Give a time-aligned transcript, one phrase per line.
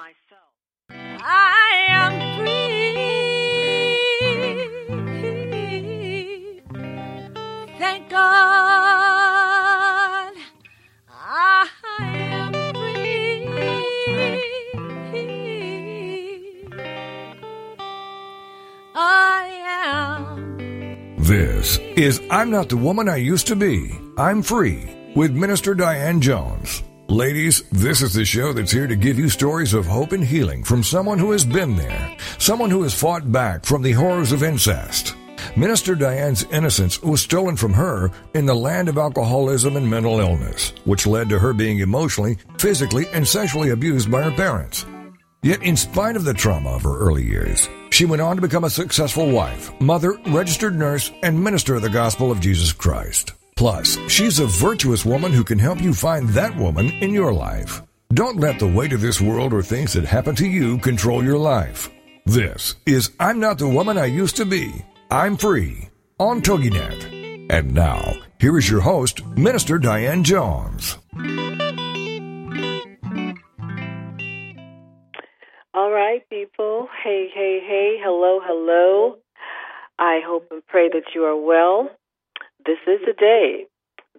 [0.00, 0.52] myself.
[1.22, 3.00] I am free.
[7.78, 8.20] Thank God.
[11.10, 11.68] I
[12.14, 13.44] am free.
[18.94, 19.44] I
[19.84, 21.16] am.
[21.18, 23.98] This is I'm Not the Woman I Used to Be.
[24.16, 26.82] I'm Free with Minister Diane Jones.
[27.10, 30.62] Ladies, this is the show that's here to give you stories of hope and healing
[30.62, 34.44] from someone who has been there, someone who has fought back from the horrors of
[34.44, 35.16] incest.
[35.56, 40.72] Minister Diane's innocence was stolen from her in the land of alcoholism and mental illness,
[40.84, 44.86] which led to her being emotionally, physically, and sexually abused by her parents.
[45.42, 48.62] Yet, in spite of the trauma of her early years, she went on to become
[48.62, 53.32] a successful wife, mother, registered nurse, and minister of the gospel of Jesus Christ.
[53.60, 57.82] Plus, she's a virtuous woman who can help you find that woman in your life.
[58.14, 61.36] Don't let the weight of this world or things that happen to you control your
[61.36, 61.90] life.
[62.24, 64.82] This is I'm Not the Woman I Used to Be.
[65.10, 67.50] I'm Free on TogiNet.
[67.52, 70.96] And now, here is your host, Minister Diane Jones.
[75.74, 76.88] All right, people.
[77.04, 77.98] Hey, hey, hey.
[78.02, 79.18] Hello, hello.
[79.98, 81.90] I hope and pray that you are well.
[82.66, 83.66] This is a day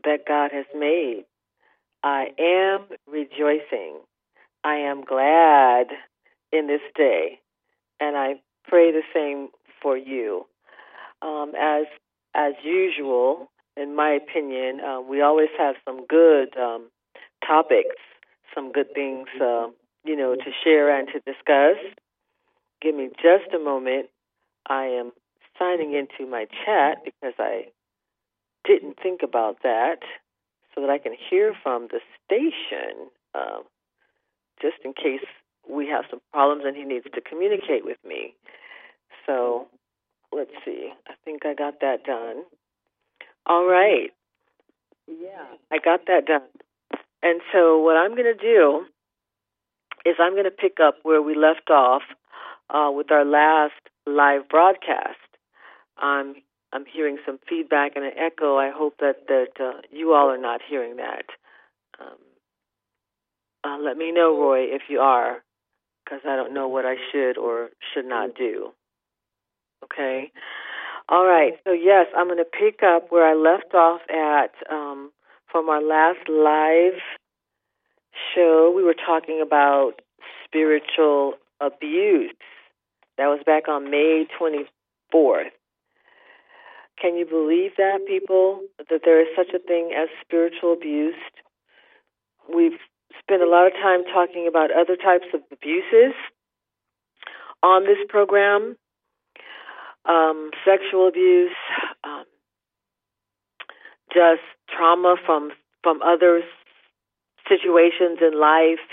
[0.03, 1.25] that God has made.
[2.03, 4.00] I am rejoicing.
[4.64, 5.88] I am glad
[6.52, 7.39] in this day,
[8.00, 9.50] and I pray the same
[9.81, 10.45] for you.
[11.22, 11.86] Um, as
[12.34, 16.89] as usual, in my opinion, uh, we always have some good um,
[17.45, 17.95] topics,
[18.56, 19.67] some good things, uh,
[20.03, 21.78] you know, to share and to discuss.
[22.81, 24.08] Give me just a moment.
[24.67, 25.12] I am
[25.59, 27.66] signing into my chat because I
[28.65, 29.99] didn't think about that
[30.73, 33.59] so that I can hear from the station uh,
[34.61, 35.25] just in case
[35.69, 38.33] we have some problems and he needs to communicate with me.
[39.25, 39.67] So
[40.31, 40.91] let's see.
[41.07, 42.43] I think I got that done.
[43.45, 44.11] All right.
[45.07, 46.41] Yeah, I got that done.
[47.23, 48.85] And so what I'm going to do
[50.05, 52.01] is I'm going to pick up where we left off
[52.69, 53.73] uh, with our last
[54.07, 55.17] live broadcast.
[55.97, 56.35] I'm
[56.73, 58.57] I'm hearing some feedback and an echo.
[58.57, 61.25] I hope that that uh, you all are not hearing that.
[61.99, 62.17] Um,
[63.63, 65.43] uh, let me know, Roy, if you are,
[66.03, 68.71] because I don't know what I should or should not do.
[69.83, 70.31] Okay.
[71.09, 71.53] All right.
[71.65, 75.11] So yes, I'm going to pick up where I left off at um,
[75.51, 76.99] from our last live
[78.33, 78.73] show.
[78.75, 80.01] We were talking about
[80.45, 82.33] spiritual abuse.
[83.17, 85.51] That was back on May 24th.
[87.01, 88.62] Can you believe that, people?
[88.78, 91.16] That there is such a thing as spiritual abuse?
[92.53, 92.78] We've
[93.19, 96.13] spent a lot of time talking about other types of abuses
[97.63, 98.78] on this program
[100.06, 101.56] um, sexual abuse,
[102.03, 102.23] um,
[104.13, 104.41] just
[104.75, 105.51] trauma from
[105.83, 106.41] from other
[107.47, 108.85] situations in life.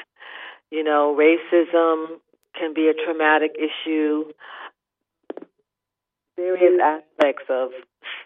[0.70, 2.20] You know, racism
[2.58, 4.25] can be a traumatic issue.
[6.36, 7.70] Various aspects of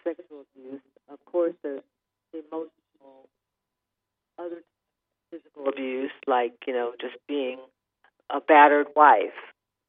[0.04, 0.80] sexual abuse.
[1.10, 1.82] Of course, there's
[2.32, 3.28] emotional,
[4.38, 4.62] other
[5.30, 7.58] physical abuse, like you know, just being
[8.30, 9.38] a battered wife,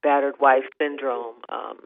[0.01, 1.35] battered wife syndrome.
[1.49, 1.77] Um,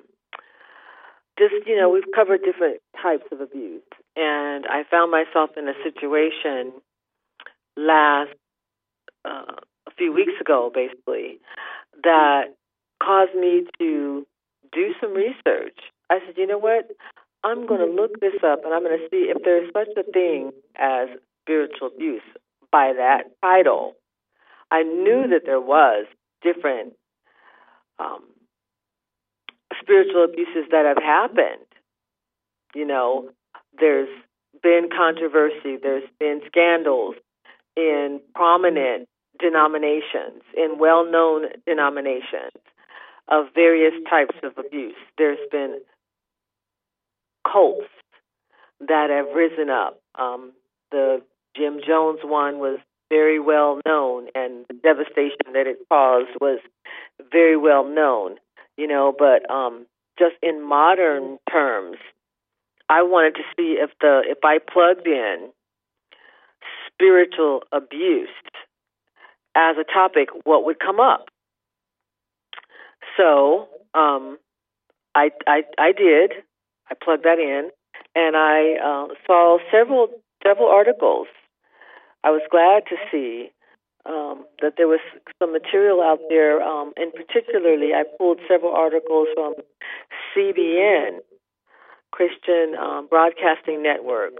[1.39, 3.83] just you know, we've covered different types of abuse,
[4.15, 6.73] and I found myself in a situation
[7.75, 8.31] last
[9.25, 11.39] uh, a few weeks ago, basically,
[12.03, 12.55] that
[13.01, 14.25] caused me to
[14.71, 15.77] do some research.
[16.09, 16.89] I said, you know what?
[17.43, 20.11] I'm going to look this up and I'm going to see if there's such a
[20.11, 21.09] thing as
[21.43, 22.21] spiritual abuse
[22.71, 23.93] by that title.
[24.71, 26.05] I knew that there was
[26.41, 26.93] different
[27.99, 28.23] um,
[29.81, 31.65] spiritual abuses that have happened.
[32.75, 33.29] You know,
[33.79, 34.09] there's
[34.61, 37.15] been controversy, there's been scandals
[37.75, 39.07] in prominent
[39.39, 42.51] denominations, in well known denominations
[43.29, 44.95] of various types of abuse.
[45.17, 45.79] There's been
[47.51, 47.87] cults
[48.79, 49.99] that have risen up.
[50.15, 50.51] Um,
[50.91, 51.21] the
[51.55, 52.79] Jim Jones one was
[53.09, 56.59] very well known, and the devastation that it caused was
[57.31, 58.35] very well known.
[58.77, 59.85] You know, but um,
[60.19, 61.97] just in modern terms,
[62.89, 65.49] I wanted to see if the if I plugged in
[66.91, 68.29] spiritual abuse
[69.55, 71.29] as a topic, what would come up.
[73.17, 74.37] So um,
[75.15, 76.31] I, I I did.
[76.89, 77.69] I plugged that in,
[78.15, 80.09] and I uh, saw several
[80.45, 81.27] several articles.
[82.23, 83.51] I was glad to see
[84.05, 84.99] um, that there was
[85.39, 89.55] some material out there, um, and particularly I pulled several articles from
[90.35, 91.19] CBN,
[92.11, 94.33] Christian um, Broadcasting Network.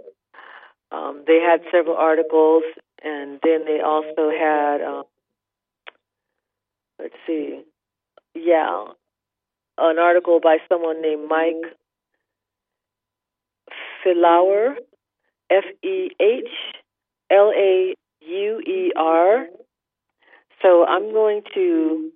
[0.90, 2.62] Um, they had several articles,
[3.04, 5.04] and then they also had, um,
[6.98, 7.60] let's see,
[8.34, 8.84] yeah,
[9.76, 11.76] an article by someone named Mike
[14.04, 14.76] Fehlauer,
[15.50, 16.48] F E H
[17.30, 19.46] L A U E R.
[20.62, 22.10] So I'm going to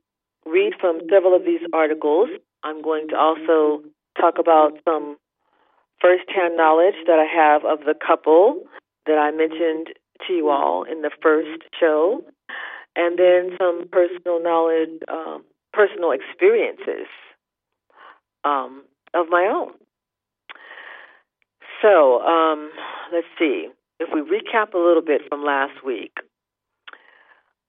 [0.44, 2.28] read from several of these articles.
[2.64, 3.82] I'm going to also
[4.20, 5.16] talk about some
[6.00, 8.64] firsthand knowledge that I have of the couple
[9.06, 9.88] that I mentioned
[10.26, 12.22] to you all in the first show,
[12.94, 17.06] and then some personal knowledge, um, personal experiences
[18.44, 19.72] um, of my own.
[21.82, 22.70] So um,
[23.12, 23.68] let's see.
[23.98, 26.12] If we recap a little bit from last week,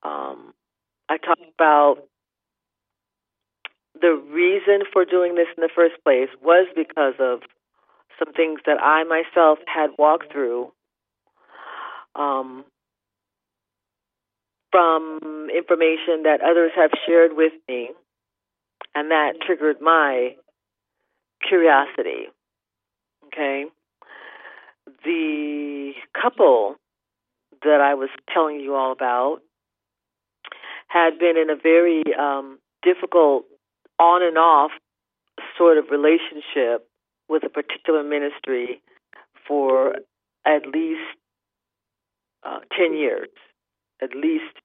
[0.04, 0.54] um,
[1.10, 1.98] I talked about
[4.00, 7.42] the reason for doing this in the first place was because of
[8.19, 10.71] some things that I myself had walked through
[12.16, 12.66] um,
[14.71, 17.89] from information that others have shared with me,
[18.95, 20.36] and that triggered my
[21.48, 22.27] curiosity.
[23.27, 23.66] Okay?
[25.03, 26.75] The couple
[27.63, 29.39] that I was telling you all about
[30.88, 33.45] had been in a very um, difficult
[34.00, 34.71] on and off
[35.57, 36.88] sort of relationship
[37.27, 38.81] with a particular ministry
[39.47, 39.95] for
[40.45, 41.01] at least
[42.44, 43.29] uh, 10 years.
[44.01, 44.56] At least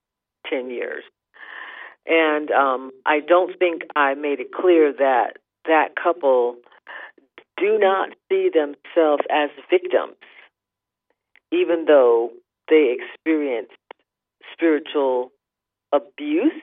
[0.49, 1.03] 10 years.
[2.05, 6.55] And um, I don't think I made it clear that that couple
[7.59, 10.15] do not see themselves as victims,
[11.51, 12.31] even though
[12.69, 13.73] they experienced
[14.53, 15.31] spiritual
[15.93, 16.53] abuse.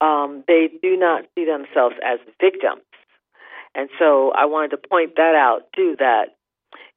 [0.00, 2.82] Um, they do not see themselves as victims.
[3.74, 6.36] And so I wanted to point that out too that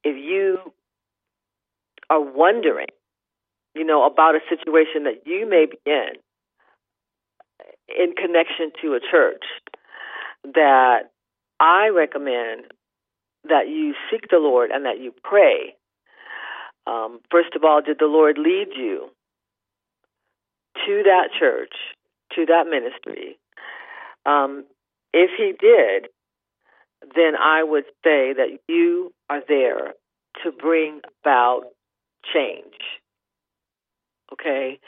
[0.04, 0.74] if you
[2.10, 2.88] are wondering,
[3.76, 6.14] you know, about a situation that you may be in
[7.88, 9.44] in connection to a church,
[10.46, 11.12] that
[11.64, 12.66] I recommend
[13.46, 15.76] that you seek the Lord and that you pray.
[16.86, 19.08] Um, first of all, did the Lord lead you
[20.86, 21.72] to that church,
[22.36, 23.40] to that ministry?
[24.26, 24.66] Um,
[25.14, 26.10] if He did,
[27.16, 29.94] then I would say that you are there
[30.44, 31.64] to bring about
[32.34, 32.76] change.
[34.34, 34.80] Okay?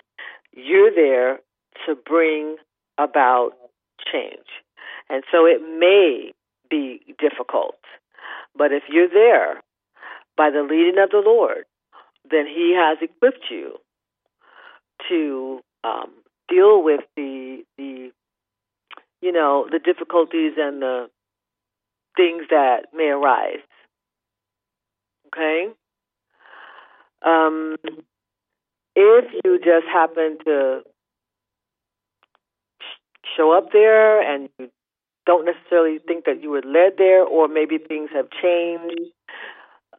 [0.52, 1.40] You're there
[1.86, 2.58] to bring
[2.98, 3.52] about
[4.12, 4.48] change.
[5.10, 6.34] And so it may
[6.70, 7.78] be difficult.
[8.58, 9.62] But if you're there
[10.38, 11.66] by the leading of the Lord,
[12.30, 13.78] then He has equipped you
[15.10, 16.12] to um,
[16.50, 18.12] deal with the the
[19.22, 21.10] you know the difficulties and the
[22.16, 23.64] things that may arise.
[25.28, 25.68] Okay.
[27.26, 27.76] Um,
[28.96, 30.82] if you just happen to
[33.36, 34.70] show up there and you
[35.26, 39.12] don't necessarily think that you were led there, or maybe things have changed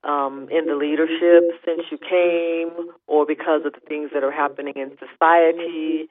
[0.04, 4.74] um, in the leadership since you came, or because of the things that are happening
[4.76, 6.08] in society.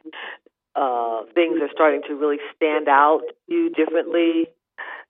[0.75, 4.47] Uh, things are starting to really stand out to you differently,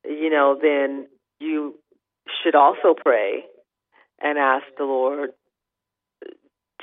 [0.03, 1.07] you know, then
[1.39, 1.75] you
[2.43, 3.45] should also pray
[4.21, 5.31] and ask the Lord,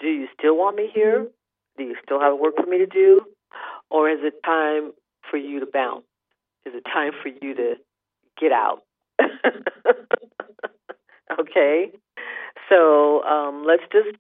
[0.01, 1.29] do you still want me here?
[1.79, 3.21] Do you still have work for me to do?
[3.91, 4.93] Or is it time
[5.31, 6.05] for you to bounce?
[6.67, 7.75] Is it time for you to
[8.41, 8.83] get out?
[11.41, 11.91] okay.
[12.69, 14.17] So um, let's just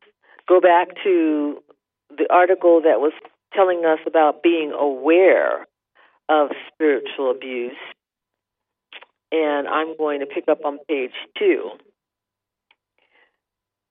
[0.48, 1.62] go back to
[2.10, 3.12] the article that was
[3.54, 5.66] telling us about being aware
[6.28, 7.76] of spiritual abuse.
[9.30, 11.70] And I'm going to pick up on page two.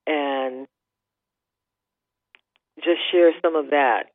[0.07, 0.67] And
[2.83, 4.05] just share some of that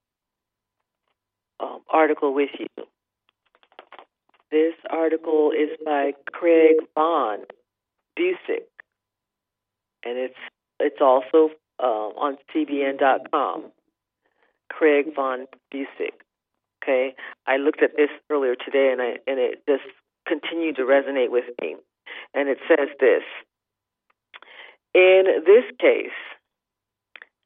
[1.60, 2.66] um, article with you.
[4.50, 7.40] This article is by Craig Von
[8.16, 8.68] Buseck,
[10.04, 10.38] and it's
[10.78, 11.50] it's also
[11.82, 13.72] uh, on CBN.com.
[14.70, 16.14] Craig Von Buseck.
[16.82, 17.14] Okay,
[17.46, 19.82] I looked at this earlier today, and I and it just
[20.28, 21.74] continued to resonate with me.
[22.32, 23.22] And it says this:
[24.94, 26.14] In this case,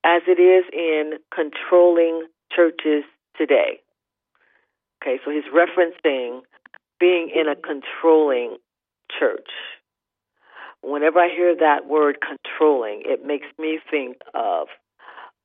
[0.04, 3.04] as it is in controlling churches
[3.38, 3.80] today.
[5.02, 6.42] Okay, so he's referencing
[7.00, 8.59] being in a controlling
[9.19, 9.49] church.
[10.83, 14.69] Whenever I hear that word controlling, it makes me think of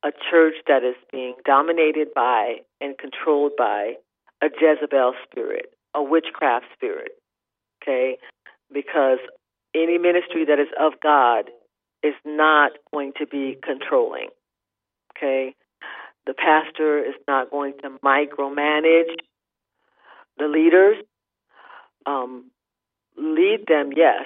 [0.03, 3.93] a church that is being dominated by and controlled by
[4.41, 7.11] a Jezebel spirit, a witchcraft spirit.
[7.81, 8.17] Okay?
[8.71, 9.19] Because
[9.73, 11.49] any ministry that is of God
[12.03, 14.29] is not going to be controlling.
[15.17, 15.55] Okay?
[16.25, 19.15] The pastor is not going to micromanage
[20.37, 20.97] the leaders.
[22.05, 22.51] Um,
[23.17, 24.23] lead them, yes.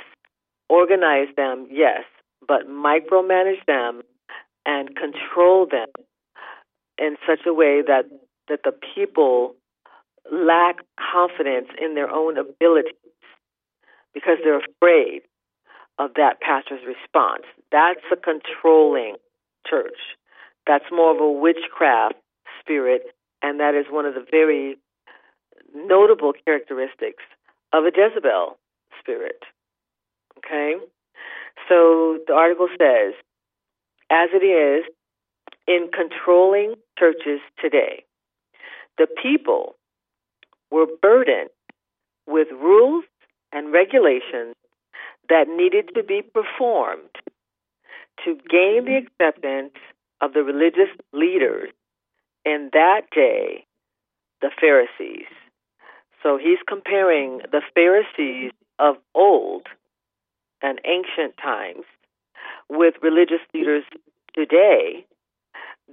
[0.69, 2.03] Organize them, yes.
[2.48, 4.01] But micromanage them
[4.65, 5.88] and control them
[6.98, 8.05] in such a way that,
[8.48, 9.55] that the people
[10.31, 10.77] lack
[11.12, 12.93] confidence in their own abilities
[14.13, 15.21] because they're afraid
[15.98, 17.43] of that pastor's response.
[17.71, 19.15] That's a controlling
[19.67, 19.98] church.
[20.67, 22.15] That's more of a witchcraft
[22.59, 23.03] spirit,
[23.41, 24.77] and that is one of the very
[25.74, 27.24] notable characteristics
[27.73, 28.57] of a Jezebel
[28.99, 29.43] spirit.
[30.38, 30.75] Okay?
[31.67, 33.13] So the article says,
[34.09, 34.85] as it is
[35.67, 38.03] in controlling churches today,
[38.97, 39.75] the people
[40.71, 41.49] were burdened
[42.27, 43.05] with rules
[43.51, 44.55] and regulations
[45.29, 47.09] that needed to be performed
[48.25, 49.73] to gain the acceptance
[50.21, 51.69] of the religious leaders
[52.45, 53.65] in that day,
[54.41, 55.27] the Pharisees.
[56.21, 59.67] So he's comparing the Pharisees of old
[60.61, 61.85] and ancient times
[62.69, 63.83] with religious leaders
[64.33, 65.05] today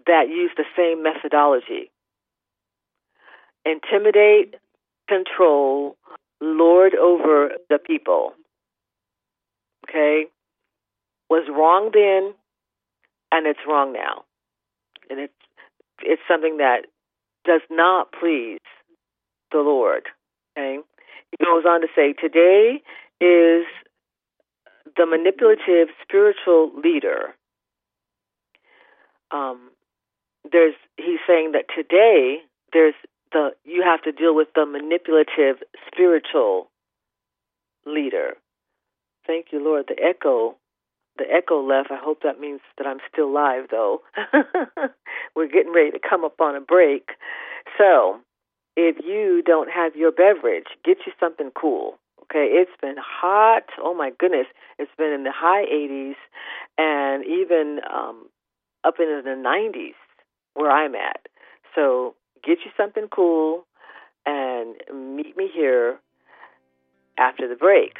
[0.06, 1.90] that use the same methodology.
[3.64, 4.56] Intimidate,
[5.08, 5.96] control,
[6.40, 8.32] lord over the people.
[9.88, 10.26] Okay?
[11.30, 12.34] Was wrong then,
[13.32, 14.24] and it's wrong now.
[15.10, 15.32] And it's
[16.02, 16.86] it's something that
[17.44, 18.60] does not please
[19.50, 20.02] the Lord.
[20.56, 20.78] Okay?
[21.30, 22.82] He goes on to say, today
[23.20, 23.66] is
[24.96, 27.34] the manipulative spiritual leader.
[29.30, 29.70] Um,
[30.50, 32.38] there's he's saying that today
[32.72, 32.94] there's
[33.32, 36.70] the you have to deal with the manipulative spiritual
[37.84, 38.34] leader.
[39.26, 39.86] Thank you, Lord.
[39.88, 40.56] The echo
[41.18, 41.90] the echo left.
[41.90, 44.02] I hope that means that I'm still live though.
[45.34, 47.08] We're getting ready to come up on a break.
[47.76, 48.20] So
[48.76, 51.98] if you don't have your beverage, get you something cool.
[52.22, 53.64] Okay, it's been hot.
[53.82, 54.46] Oh my goodness,
[54.78, 56.16] it's been in the high 80s
[56.76, 58.28] and even um,
[58.84, 59.94] up into the 90s
[60.54, 61.28] where I'm at.
[61.74, 62.14] So
[62.44, 63.64] get you something cool
[64.24, 65.98] and meet me here
[67.18, 67.98] after the break.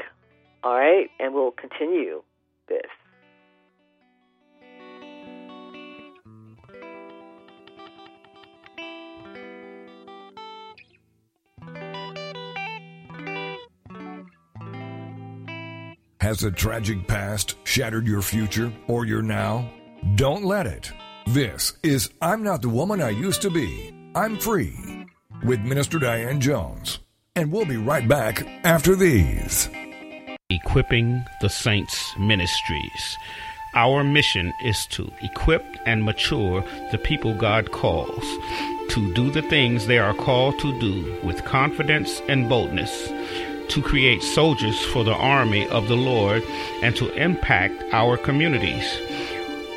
[0.64, 2.22] All right, and we'll continue
[2.68, 2.90] this.
[16.26, 19.70] Has a tragic past shattered your future or your now?
[20.16, 20.90] Don't let it.
[21.28, 23.94] This is I'm Not the Woman I Used to Be.
[24.12, 25.06] I'm Free
[25.44, 26.98] with Minister Diane Jones.
[27.36, 29.70] And we'll be right back after these.
[30.50, 33.16] Equipping the Saints Ministries.
[33.76, 38.24] Our mission is to equip and mature the people God calls
[38.88, 43.12] to do the things they are called to do with confidence and boldness
[43.68, 46.42] to create soldiers for the army of the Lord
[46.82, 48.98] and to impact our communities.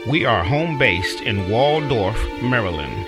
[0.07, 3.05] We are home based in Waldorf, Maryland.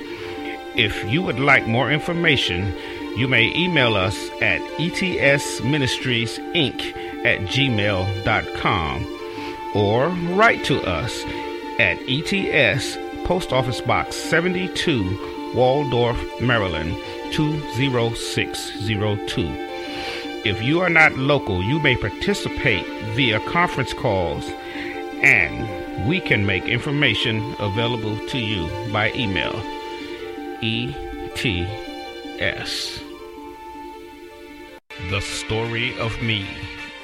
[0.75, 2.73] If you would like more information,
[3.17, 9.07] you may email us at etsministriesinc at gmail.com
[9.73, 11.23] or write to us
[11.79, 16.95] at ETS Post Office Box 72, Waldorf, Maryland
[17.31, 19.70] 20602.
[20.43, 22.83] If you are not local, you may participate
[23.13, 24.43] via conference calls
[25.21, 29.53] and we can make information available to you by email.
[30.63, 31.43] ETS.
[35.11, 36.47] The Story of Me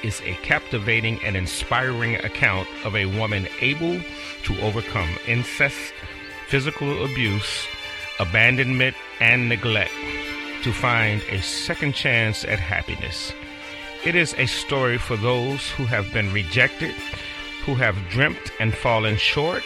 [0.02, 4.00] is a captivating and inspiring account of a woman able
[4.46, 5.92] to overcome incest,
[6.48, 7.68] physical abuse,
[8.18, 9.92] abandonment, and neglect
[10.68, 13.32] to find a second chance at happiness.
[14.04, 16.94] It is a story for those who have been rejected,
[17.64, 19.64] who have dreamt and fallen short,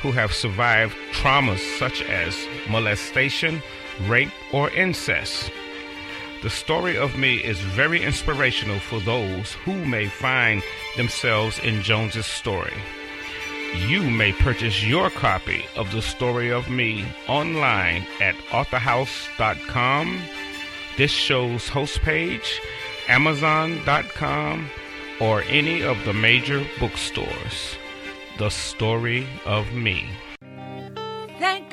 [0.00, 2.38] who have survived traumas such as
[2.70, 3.60] molestation,
[4.02, 5.50] rape, or incest.
[6.44, 10.62] The story of me is very inspirational for those who may find
[10.96, 12.74] themselves in Jones's story.
[13.74, 20.20] You may purchase your copy of The Story of Me online at authorhouse.com,
[20.98, 22.60] this show's host page,
[23.08, 24.70] amazon.com,
[25.20, 27.76] or any of the major bookstores.
[28.38, 30.06] The Story of Me.
[31.38, 31.72] Thank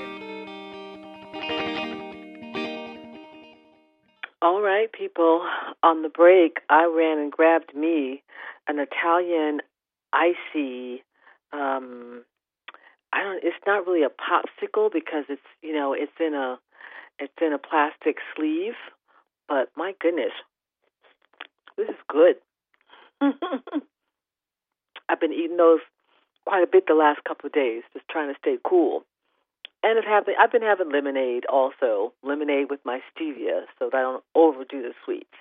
[4.81, 5.45] All right, people.
[5.83, 8.23] On the break, I ran and grabbed me
[8.67, 9.59] an Italian
[10.11, 11.03] icy.
[11.53, 12.23] Um,
[13.13, 13.43] I don't.
[13.43, 16.57] It's not really a popsicle because it's you know it's in a
[17.19, 18.73] it's in a plastic sleeve.
[19.47, 20.31] But my goodness,
[21.77, 22.37] this is good.
[25.07, 25.81] I've been eating those
[26.47, 29.05] quite a bit the last couple of days, just trying to stay cool.
[29.83, 34.01] And I've, having, I've been having lemonade also, lemonade with my stevia, so that I
[34.01, 35.33] don't overdo the sweets.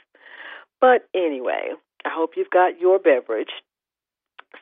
[0.80, 1.72] But anyway,
[2.04, 3.50] I hope you've got your beverage,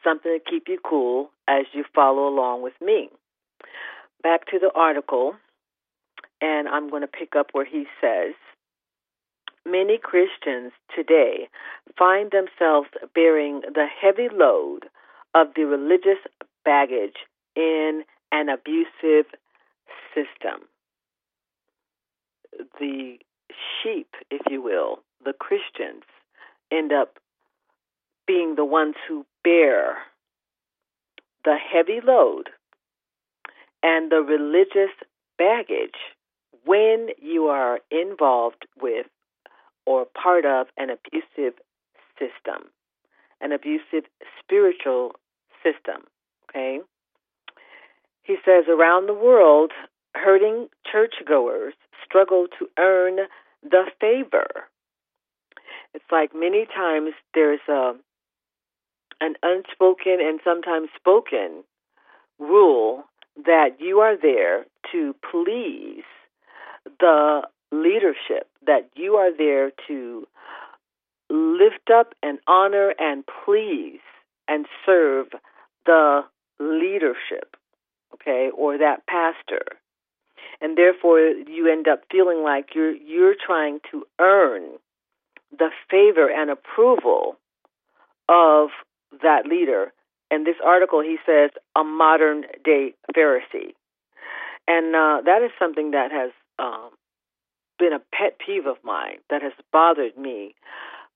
[0.03, 3.09] something to keep you cool as you follow along with me.
[4.23, 5.35] Back to the article,
[6.41, 8.35] and I'm going to pick up where he says
[9.67, 11.49] Many Christians today
[11.99, 14.87] find themselves bearing the heavy load
[15.35, 16.19] of the religious
[16.65, 17.17] baggage
[17.55, 19.27] in an abusive
[20.14, 20.68] system.
[22.80, 23.18] The
[23.83, 26.04] sheep, if you will, the Christians,
[26.71, 27.18] end up
[28.26, 29.99] being the ones who bear
[31.45, 32.50] the heavy load
[33.83, 34.95] and the religious
[35.38, 35.97] baggage
[36.64, 39.07] when you are involved with
[39.87, 41.59] or part of an abusive
[42.18, 42.68] system,
[43.40, 44.04] an abusive
[44.38, 45.12] spiritual
[45.62, 46.02] system.
[46.50, 46.80] Okay?
[48.29, 49.73] He says around the world,
[50.14, 51.73] hurting churchgoers
[52.05, 53.21] struggle to earn
[53.62, 54.69] the favor.
[55.95, 57.93] It's like many times there's a
[59.21, 61.64] an unspoken and sometimes spoken
[62.38, 63.05] rule
[63.45, 66.05] that you are there to please
[67.01, 70.29] the leadership, that you are there to
[71.31, 74.01] lift up and honor and please
[74.47, 75.29] and serve
[75.87, 76.21] the
[76.61, 77.57] leadership,
[78.20, 79.62] okay, or that pastor.
[80.61, 84.62] And therefore you end up feeling like you're you're trying to earn
[85.57, 87.37] the favor and approval
[88.28, 88.70] of
[89.22, 89.92] that leader.
[90.31, 93.74] In this article, he says a modern day Pharisee,
[94.66, 96.90] and uh, that is something that has um,
[97.78, 99.18] been a pet peeve of mine.
[99.31, 100.54] That has bothered me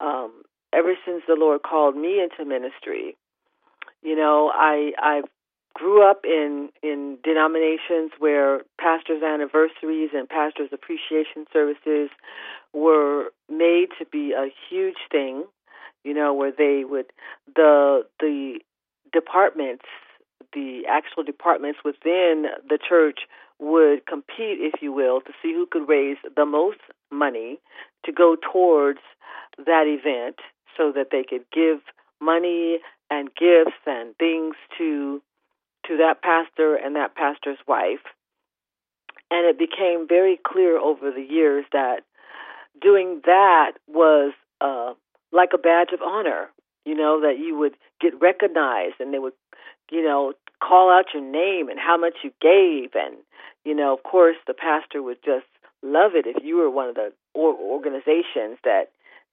[0.01, 0.33] um,
[0.73, 3.17] ever since the Lord called me into ministry.
[4.03, 5.23] You know, I I
[5.75, 12.11] grew up in in denominations where pastors' anniversaries and pastors' appreciation services
[12.73, 15.45] were made to be a huge thing
[16.05, 17.07] you know, where they would
[17.55, 18.59] the the
[19.13, 19.85] departments,
[20.53, 23.21] the actual departments within the church
[23.59, 26.79] would compete, if you will, to see who could raise the most
[27.11, 27.61] money
[28.05, 29.01] to go towards
[29.59, 30.37] that event
[30.77, 31.79] so that they could give
[32.21, 32.79] money
[33.11, 35.23] and gifts and things to
[35.87, 38.05] to that pastor and that pastor's wife.
[39.31, 42.03] And it became very clear over the years that
[42.81, 44.93] doing that was uh,
[45.33, 46.51] like a badge of honor,
[46.85, 49.33] you know, that you would get recognized and they would,
[49.91, 52.91] you know, call out your name and how much you gave.
[52.95, 53.17] And,
[53.65, 55.47] you know, of course, the pastor would just
[55.83, 58.91] love it if you were one of the organizations that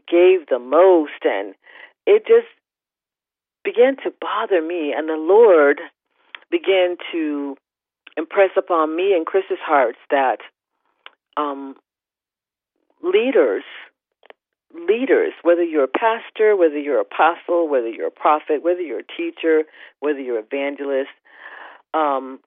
[0.07, 1.23] gave the most.
[1.23, 1.53] And
[2.07, 2.47] it just
[3.63, 4.93] began to bother me.
[4.95, 5.81] And the Lord
[6.51, 7.55] began to
[8.17, 10.37] impress upon me and Chris's hearts that
[11.37, 11.75] um,
[13.03, 13.63] leaders
[14.73, 18.99] leaders, whether you're a pastor, whether you're an apostle, whether you're a prophet, whether you're
[18.99, 19.63] a teacher,
[19.99, 21.09] whether you're an evangelist,
[21.93, 22.39] um,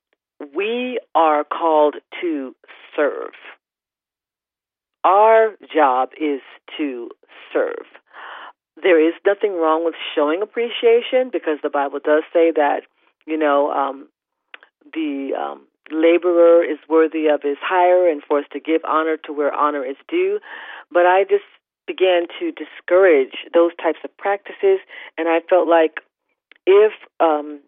[0.54, 2.54] we are called to
[2.96, 3.32] serve.
[5.04, 6.40] Our job is
[6.78, 7.10] to
[7.52, 7.86] serve.
[8.82, 12.82] There is nothing wrong with showing appreciation because the Bible does say that,
[13.26, 14.08] you know, um,
[14.92, 19.32] the um, laborer is worthy of his hire and for us to give honor to
[19.32, 20.40] where honor is due.
[20.90, 21.44] But I just
[21.86, 24.78] began to discourage those types of practices,
[25.18, 26.00] and I felt like
[26.66, 27.60] if um,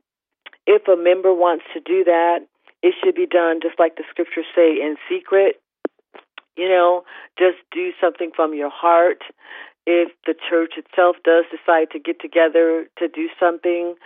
[0.67, 2.41] if a member wants to do that,
[2.83, 5.61] it should be done just like the scriptures say in secret.
[6.57, 7.05] You know,
[7.39, 9.23] just do something from your heart.
[9.87, 13.97] If the church itself does decide to get together to do something,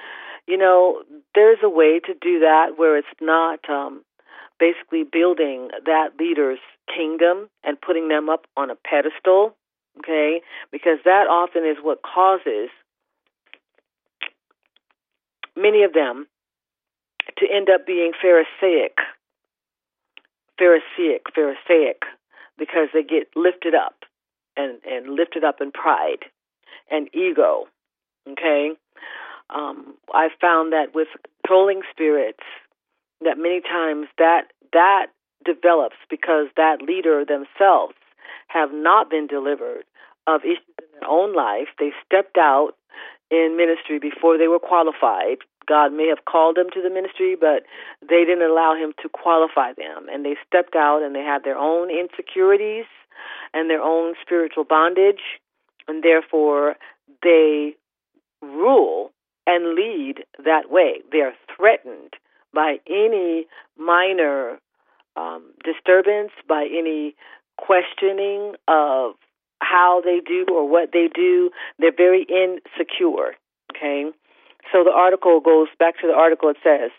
[0.49, 1.03] you know,
[1.35, 4.03] there's a way to do that where it's not um,
[4.59, 6.59] basically building that leader's
[6.93, 9.55] kingdom and putting them up on a pedestal
[9.99, 10.41] Okay?
[10.71, 12.71] Because that often is what causes
[15.57, 16.27] many of them
[17.39, 18.97] to end up being Pharisaic.
[20.59, 22.03] Pharisaic, Pharisaic,
[22.59, 24.05] because they get lifted up
[24.57, 26.25] and, and lifted up in pride
[26.91, 27.67] and ego.
[28.29, 28.73] Okay?
[29.51, 31.09] Um, I found that with
[31.45, 32.45] controlling spirits,
[33.21, 35.07] that many times that that
[35.45, 37.95] develops because that leader themselves
[38.49, 39.85] have not been delivered
[40.27, 41.69] of issues in their own life.
[41.79, 42.73] They stepped out
[43.31, 45.39] in ministry before they were qualified.
[45.67, 47.65] God may have called them to the ministry, but
[48.01, 50.09] they didn't allow Him to qualify them.
[50.11, 52.87] And they stepped out and they had their own insecurities
[53.53, 55.41] and their own spiritual bondage,
[55.87, 56.77] and therefore
[57.23, 57.75] they
[58.41, 59.11] rule
[59.49, 61.01] and lead that way.
[61.11, 62.13] They are threatened
[62.53, 63.47] by any
[63.79, 64.59] minor
[65.17, 67.17] um, disturbance, by any
[67.57, 69.15] questioning of
[69.61, 71.51] how they do or what they do.
[71.79, 73.35] They're very insecure.
[73.75, 74.05] Okay,
[74.71, 76.51] so the article goes back to the article.
[76.51, 76.91] It says.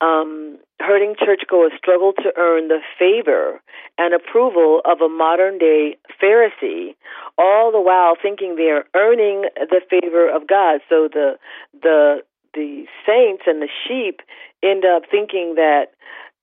[0.00, 3.60] Um, hurting churchgoers struggle to earn the favor
[3.98, 6.94] and approval of a modern day Pharisee,
[7.36, 10.80] all the while thinking they are earning the favor of God.
[10.88, 11.38] So the
[11.82, 12.22] the
[12.54, 14.20] the saints and the sheep
[14.62, 15.86] end up thinking that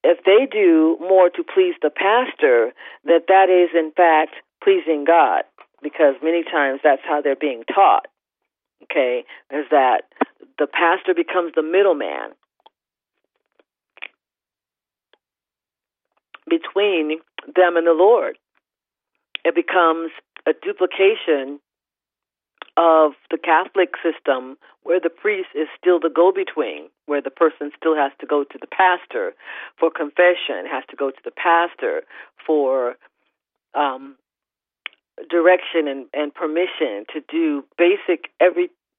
[0.04, 2.74] if they do more to please the pastor,
[3.06, 5.44] that that is in fact pleasing God,
[5.82, 8.08] because many times that's how they're being taught.
[8.84, 10.02] Okay, is that
[10.60, 12.36] the pastor becomes the middleman
[16.50, 17.20] between
[17.56, 18.38] them and the Lord.
[19.44, 20.12] It becomes
[20.48, 21.60] a duplication
[22.78, 27.72] of the Catholic system where the priest is still the go between, where the person
[27.78, 29.34] still has to go to the pastor
[29.80, 32.04] for confession, has to go to the pastor
[32.46, 32.96] for
[33.74, 34.16] um,
[35.30, 38.30] direction and, and permission to do basic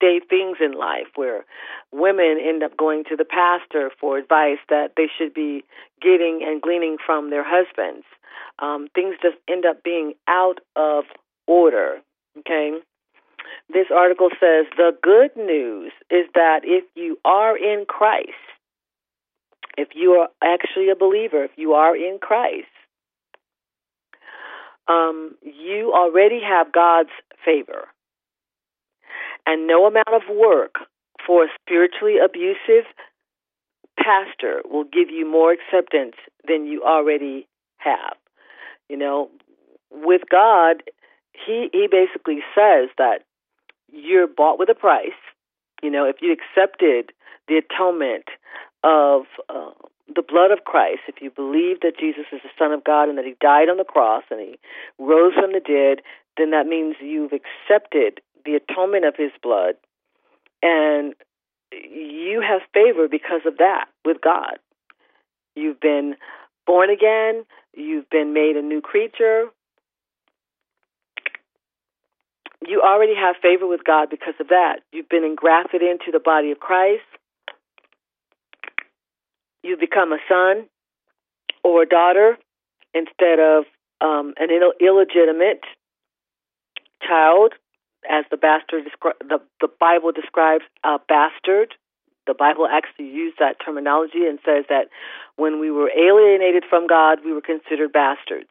[0.00, 1.44] everyday things in life, where
[1.92, 5.64] women end up going to the pastor for advice that they should be
[6.00, 8.04] getting and gleaning from their husbands.
[8.58, 11.04] Um, things just end up being out of
[11.46, 11.98] order.
[12.38, 12.72] Okay?
[13.72, 18.30] This article says the good news is that if you are in Christ,
[19.78, 22.66] if you are actually a believer, if you are in Christ,
[24.88, 27.10] um, you already have God's
[27.44, 27.88] favor.
[29.46, 30.74] And no amount of work
[31.24, 32.84] for a spiritually abusive
[33.98, 37.46] pastor will give you more acceptance than you already
[37.78, 38.16] have.
[38.88, 39.30] You know,
[39.90, 40.82] with God,
[41.32, 43.20] he he basically says that
[43.92, 45.18] you're bought with a price.
[45.82, 47.12] You know, if you accepted
[47.48, 48.24] the atonement
[48.82, 49.70] of uh,
[50.14, 53.18] the blood of Christ, if you believe that Jesus is the Son of God and
[53.18, 54.58] that He died on the cross and He
[54.98, 56.02] rose from the dead,
[56.36, 59.74] then that means you've accepted the atonement of His blood,
[60.62, 61.14] and
[61.72, 64.58] you have favor because of that with God.
[65.54, 66.16] You've been
[66.66, 67.44] born again.
[67.74, 69.46] You've been made a new creature
[72.66, 74.80] you already have favor with God because of that.
[74.92, 77.02] You've been engrafted into the body of Christ.
[79.62, 80.66] You've become a son
[81.62, 82.38] or a daughter
[82.94, 83.64] instead of
[84.00, 85.62] um, an Ill- illegitimate
[87.06, 87.52] child,
[88.08, 88.84] as the bastard
[89.20, 91.74] the the Bible describes a bastard.
[92.26, 94.88] The Bible actually used that terminology and says that
[95.36, 98.50] when we were alienated from God, we were considered bastards,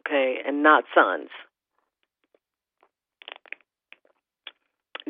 [0.00, 1.28] okay, and not sons.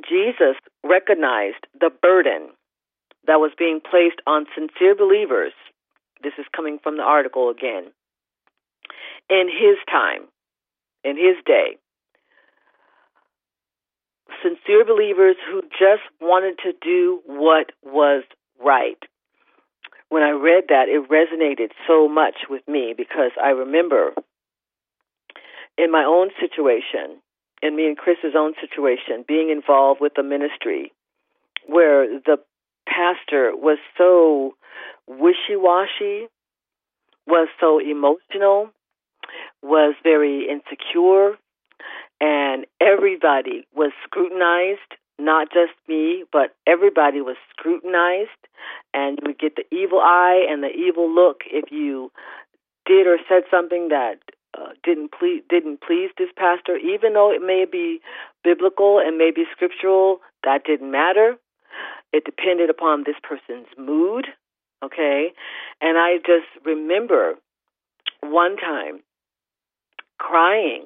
[0.09, 2.51] Jesus recognized the burden
[3.27, 5.53] that was being placed on sincere believers.
[6.23, 7.93] This is coming from the article again.
[9.31, 10.29] In his time,
[11.05, 11.79] in his day,
[14.43, 18.25] sincere believers who just wanted to do what was
[18.63, 18.99] right.
[20.09, 24.13] When I read that, it resonated so much with me because I remember
[25.79, 27.23] in my own situation,
[27.63, 30.93] in me and Chris's own situation, being involved with the ministry
[31.67, 32.39] where the
[32.87, 34.55] pastor was so
[35.07, 36.27] wishy washy,
[37.27, 38.71] was so emotional,
[39.63, 41.37] was very insecure,
[42.23, 48.31] and everybody was scrutinized, not just me, but everybody was scrutinized,
[48.95, 52.13] and you would get the evil eye and the evil look if you
[52.87, 54.19] did or said something that
[54.57, 58.01] uh, didn't please didn't please this pastor, even though it may be
[58.45, 61.35] biblical and may be scriptural, that didn't matter.
[62.13, 64.27] It depended upon this person's mood,
[64.85, 65.33] okay?
[65.81, 67.35] And I just remember
[68.21, 69.01] one time
[70.19, 70.85] crying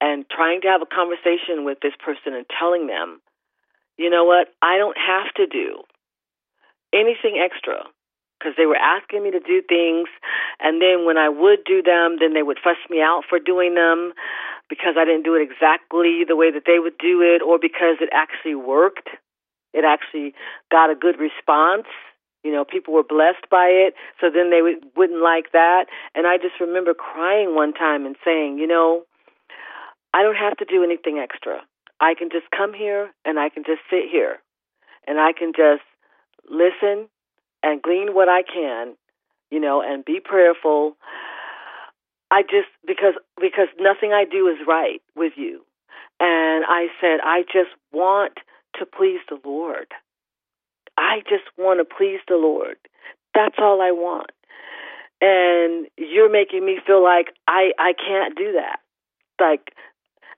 [0.00, 3.20] and trying to have a conversation with this person and telling them,
[3.96, 5.82] you know what, I don't have to do
[6.92, 7.84] anything extra
[8.38, 10.08] because they were asking me to do things
[10.60, 13.74] and then when I would do them then they would fuss me out for doing
[13.74, 14.12] them
[14.68, 17.96] because I didn't do it exactly the way that they would do it or because
[18.00, 19.08] it actually worked.
[19.72, 20.34] It actually
[20.70, 21.86] got a good response.
[22.44, 25.86] You know people were blessed by it so then they would, wouldn't like that.
[26.14, 29.02] And I just remember crying one time and saying you know
[30.16, 31.60] I don't have to do anything extra
[32.00, 34.38] I can just come here and I can just sit here
[35.06, 35.82] and I can just
[36.48, 37.08] listen
[37.62, 38.96] and glean what I can,
[39.50, 40.96] you know, and be prayerful.
[42.30, 45.62] I just because because nothing I do is right with you.
[46.20, 48.38] And I said I just want
[48.78, 49.88] to please the Lord.
[50.98, 52.76] I just want to please the Lord.
[53.34, 54.30] That's all I want.
[55.20, 58.80] And you're making me feel like I I can't do that.
[59.40, 59.72] Like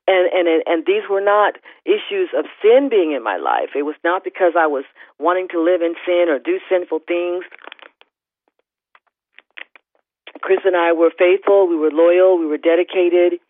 [0.09, 3.71] and and and these were not issues of sin being in my life.
[3.77, 4.85] It was not because I was
[5.19, 7.45] wanting to live in sin or do sinful things.
[10.41, 11.69] Chris and I were faithful.
[11.69, 12.39] We were loyal.
[12.39, 13.41] We were dedicated.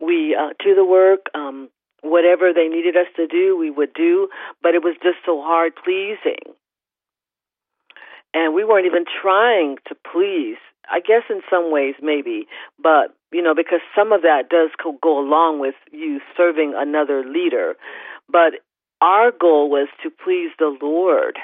[0.00, 1.26] We uh, to the work.
[1.34, 1.70] Um,
[2.02, 4.28] whatever they needed us to do, we would do.
[4.62, 6.54] But it was just so hard pleasing,
[8.34, 10.58] and we weren't even trying to please.
[10.90, 12.46] I guess in some ways maybe,
[12.82, 14.70] but you know, because some of that does
[15.02, 17.74] go along with you serving another leader.
[18.28, 18.54] But
[19.00, 21.38] our goal was to please the Lord.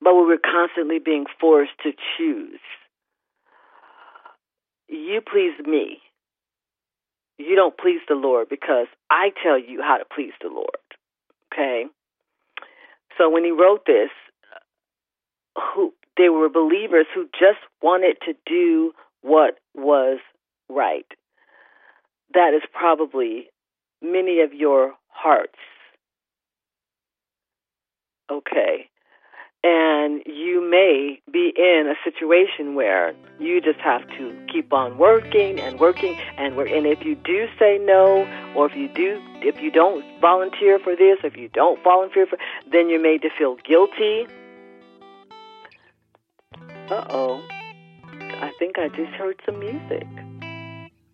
[0.00, 2.60] But we were constantly being forced to choose.
[4.88, 5.98] You please me.
[7.38, 10.68] You don't please the Lord because I tell you how to please the Lord.
[11.52, 11.84] Okay?
[13.18, 14.10] So when he wrote this,
[16.20, 20.18] they were believers who just wanted to do what was
[20.68, 21.06] right.
[22.34, 23.46] That is probably
[24.02, 25.58] many of your hearts.
[28.30, 28.88] Okay.
[29.62, 35.58] And you may be in a situation where you just have to keep on working
[35.60, 36.70] and working and work.
[36.70, 40.94] And if you do say no, or if you do, if you don't volunteer for
[40.96, 42.38] this, if you don't volunteer for,
[42.70, 44.26] then you're made to feel guilty.
[46.90, 47.42] Uh oh.
[48.02, 50.08] I think I just heard some music.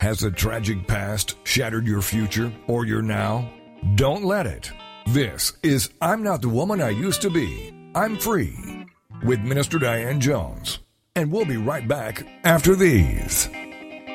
[0.00, 3.50] Has a tragic past shattered your future or your now?
[3.94, 4.72] Don't let it.
[5.08, 7.74] This is I'm Not the Woman I Used to Be.
[7.94, 8.86] I'm Free
[9.22, 10.78] with Minister Diane Jones.
[11.14, 13.50] And we'll be right back after these.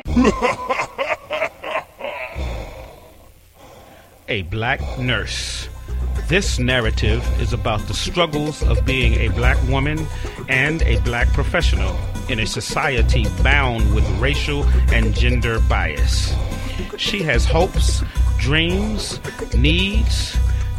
[4.27, 5.67] a black nurse.
[6.31, 10.07] This narrative is about the struggles of being a black woman
[10.47, 11.93] and a black professional
[12.29, 14.63] in a society bound with racial
[14.93, 16.33] and gender bias.
[16.95, 18.01] She has hopes,
[18.37, 19.19] dreams,
[19.53, 20.37] needs,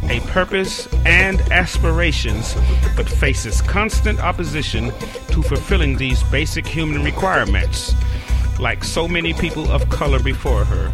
[0.09, 2.55] a purpose, and aspirations,
[2.95, 4.85] but faces constant opposition
[5.27, 7.93] to fulfilling these basic human requirements.
[8.59, 10.93] Like so many people of color before her,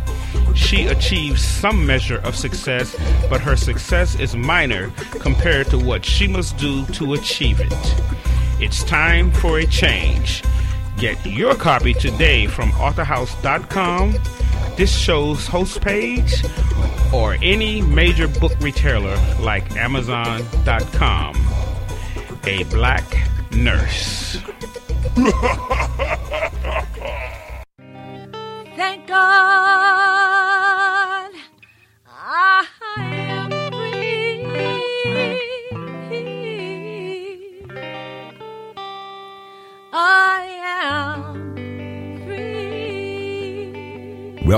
[0.56, 2.95] she achieves some measure of success,
[3.30, 7.74] but her success is minor compared to what she must do to achieve it.
[8.60, 10.43] It's time for a change.
[10.98, 14.15] Get your copy today from authorhouse.com,
[14.76, 16.43] this show's host page,
[17.13, 21.36] or any major book retailer like amazon.com.
[22.45, 23.06] A black
[23.52, 24.39] nurse.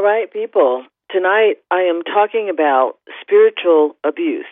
[0.00, 0.86] All right, people.
[1.10, 4.46] Tonight I am talking about spiritual abuse.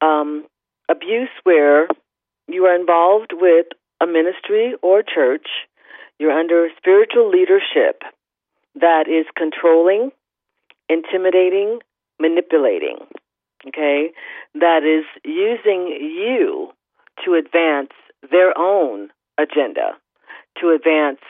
[0.00, 0.46] Um,
[0.88, 1.86] abuse where
[2.48, 3.66] you are involved with
[4.00, 5.46] a ministry or church,
[6.18, 8.02] you're under spiritual leadership
[8.74, 10.10] that is controlling,
[10.88, 11.78] intimidating,
[12.18, 12.96] manipulating.
[13.68, 14.10] Okay?
[14.54, 16.72] That is using you
[17.24, 17.92] to advance
[18.32, 19.92] their own agenda,
[20.60, 21.20] to advance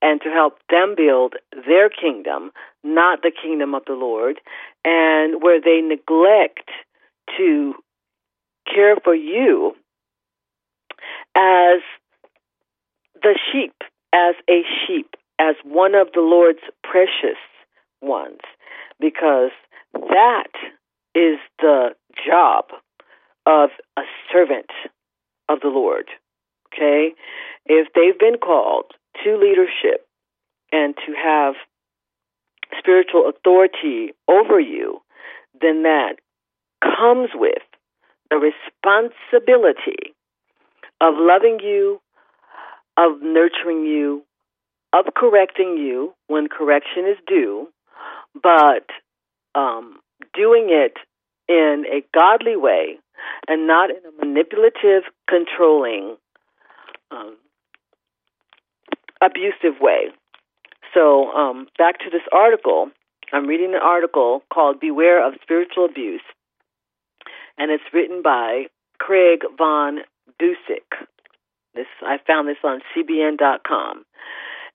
[0.00, 1.34] and to help them build
[1.66, 2.50] their kingdom,
[2.84, 4.40] not the kingdom of the Lord,
[4.84, 6.70] and where they neglect
[7.36, 7.74] to
[8.72, 9.74] care for you
[11.34, 11.80] as
[13.22, 13.74] the sheep,
[14.12, 17.38] as a sheep, as one of the Lord's precious
[18.00, 18.40] ones,
[19.00, 19.50] because
[19.92, 20.52] that
[21.14, 21.90] is the
[22.26, 22.66] job
[23.46, 24.70] of a servant
[25.48, 26.08] of the Lord.
[26.72, 27.14] Okay?
[27.66, 28.92] If they've been called
[29.24, 30.06] to leadership
[30.72, 31.54] and to have
[32.78, 35.00] spiritual authority over you,
[35.60, 36.16] then that
[36.82, 37.62] comes with
[38.30, 40.14] the responsibility
[41.00, 42.00] of loving you,
[42.96, 44.22] of nurturing you,
[44.92, 47.68] of correcting you when correction is due,
[48.42, 48.86] but
[49.54, 49.98] um,
[50.34, 50.96] doing it
[51.48, 52.98] in a godly way
[53.48, 56.16] and not in a manipulative, controlling,
[57.10, 57.36] um,
[59.20, 60.08] abusive way.
[60.94, 62.90] So, um, back to this article.
[63.32, 66.22] I'm reading an article called Beware of Spiritual Abuse,
[67.58, 68.66] and it's written by
[68.98, 69.98] Craig Von
[70.40, 71.06] Buseck.
[71.74, 74.04] This I found this on CBN.com,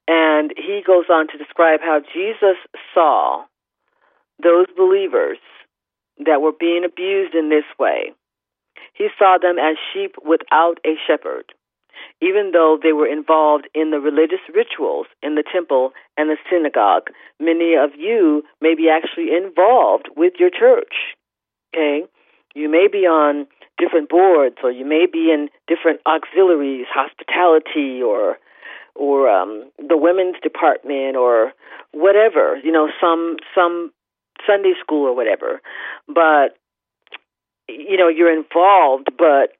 [0.06, 2.56] and he goes on to describe how Jesus
[2.94, 3.44] saw
[4.42, 5.38] those believers
[6.24, 8.12] that were being abused in this way.
[8.92, 11.52] He saw them as sheep without a shepherd,
[12.24, 17.10] even though they were involved in the religious rituals in the temple and the synagogue.
[17.38, 20.94] Many of you may be actually involved with your church.
[21.74, 22.04] Okay?
[22.54, 28.38] You may be on different boards or you may be in different auxiliaries, hospitality or
[28.94, 31.52] or um the women's department or
[31.92, 33.90] whatever, you know, some some
[34.46, 35.60] Sunday school or whatever.
[36.06, 36.56] But
[37.68, 39.52] you know, you're involved but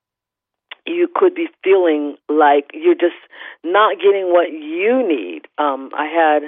[0.86, 3.20] you could be feeling like you're just
[3.62, 5.42] not getting what you need.
[5.58, 6.42] Um I had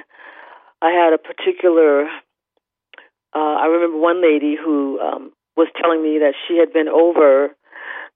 [0.82, 2.06] I had a particular
[3.34, 7.56] uh I remember one lady who um was telling me that she had been over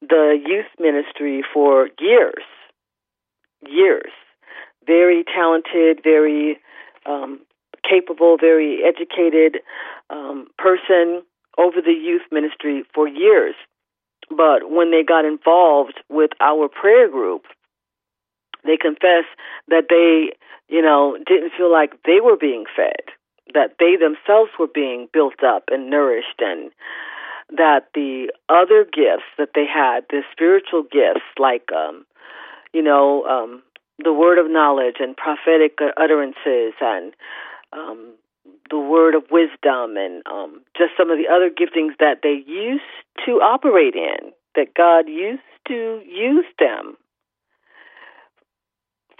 [0.00, 2.44] the youth ministry for years.
[3.66, 4.10] Years.
[4.86, 6.58] Very talented, very
[7.06, 7.40] um,
[7.88, 9.58] capable, very educated
[10.08, 11.22] um, person
[11.58, 13.54] over the youth ministry for years.
[14.30, 17.42] But when they got involved with our prayer group,
[18.64, 19.32] they confessed
[19.68, 20.32] that they,
[20.68, 23.12] you know, didn't feel like they were being fed,
[23.54, 26.70] that they themselves were being built up and nourished and
[27.56, 32.06] that the other gifts that they had, the spiritual gifts like um
[32.72, 33.62] you know, um
[34.02, 37.12] the word of knowledge and prophetic utterances and
[37.72, 38.14] um
[38.70, 42.82] the word of wisdom and um just some of the other giftings that they used
[43.26, 46.96] to operate in that God used to use them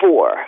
[0.00, 0.46] for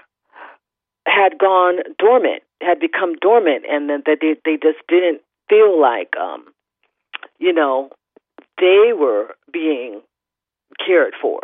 [1.06, 6.16] had gone dormant, had become dormant and then that they they just didn't feel like
[6.16, 6.44] um
[7.38, 7.90] you know,
[8.58, 10.00] they were being
[10.84, 11.40] cared for.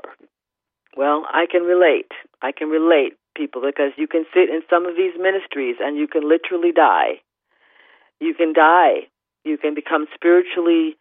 [0.96, 2.10] Well, I can relate.
[2.42, 6.08] I can relate, people, because you can sit in some of these ministries and you
[6.08, 7.22] can literally die.
[8.20, 9.06] You can die.
[9.44, 10.96] You can become spiritually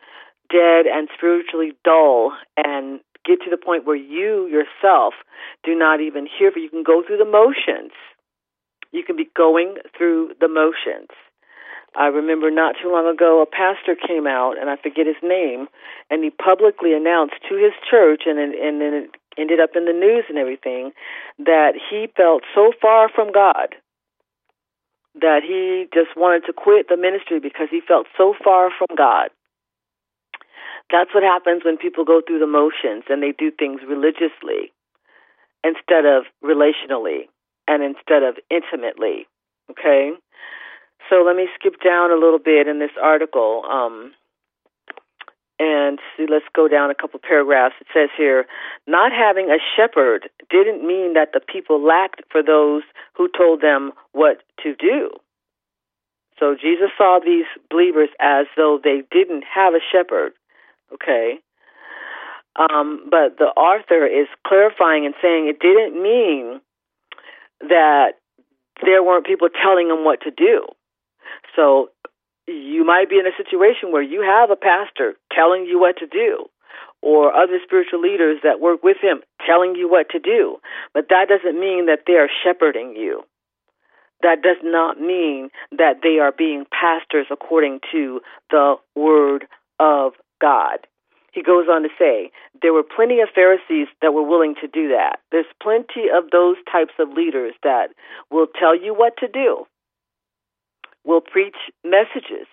[0.50, 5.14] dead and spiritually dull and get to the point where you yourself
[5.64, 7.92] do not even hear, but you can go through the motions.
[8.94, 11.10] You can be going through the motions.
[11.96, 15.68] I remember not too long ago, a pastor came out, and I forget his name,
[16.10, 19.94] and he publicly announced to his church, and and then it ended up in the
[19.94, 20.92] news and everything,
[21.40, 23.76] that he felt so far from God
[25.22, 29.30] that he just wanted to quit the ministry because he felt so far from God.
[30.92, 34.72] That's what happens when people go through the motions and they do things religiously
[35.64, 37.28] instead of relationally
[37.68, 39.28] and instead of intimately.
[39.72, 40.12] Okay?
[41.10, 43.64] So let me skip down a little bit in this article.
[43.70, 44.12] Um,
[45.60, 47.76] and see, let's go down a couple paragraphs.
[47.82, 48.46] It says here,
[48.86, 52.84] not having a shepherd didn't mean that the people lacked for those
[53.16, 55.10] who told them what to do.
[56.40, 60.34] So Jesus saw these believers as though they didn't have a shepherd.
[60.94, 61.40] Okay.
[62.56, 66.62] Um, but the author is clarifying and saying it didn't mean
[67.62, 68.14] that
[68.84, 70.68] there weren't people telling them what to do.
[71.56, 71.90] So
[72.48, 76.08] you might be in a situation where you have a pastor telling you what to
[76.08, 76.46] do
[77.02, 80.58] or other spiritual leaders that work with him telling you what to do.
[80.94, 83.24] But that doesn't mean that they are shepherding you.
[84.24, 89.46] That does not mean that they are being pastors according to the word
[89.80, 90.80] of God.
[91.38, 92.32] he goes on to say,
[92.64, 95.20] there were plenty of Pharisees that were willing to do that.
[95.32, 97.90] There's plenty of those types of leaders that
[98.32, 99.68] will tell you what to do,
[101.08, 102.48] will preach messages.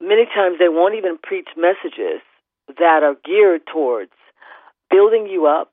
[0.00, 2.20] Many times they won't even preach messages
[2.68, 4.12] that are geared towards
[4.90, 5.72] building you up,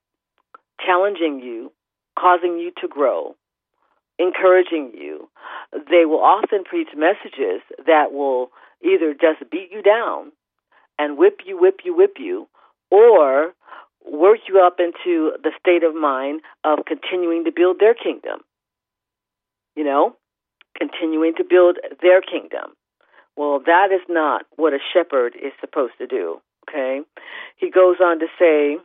[0.83, 1.71] challenging you,
[2.17, 3.35] causing you to grow,
[4.17, 5.29] encouraging you.
[5.73, 8.51] They will often preach messages that will
[8.83, 10.31] either just beat you down
[10.97, 12.47] and whip you, whip you, whip you,
[12.89, 13.53] or
[14.05, 18.39] work you up into the state of mind of continuing to build their kingdom.
[19.75, 20.15] You know,
[20.77, 22.73] continuing to build their kingdom.
[23.37, 26.41] Well, that is not what a shepherd is supposed to do.
[26.69, 27.01] Okay?
[27.57, 28.77] He goes on to say,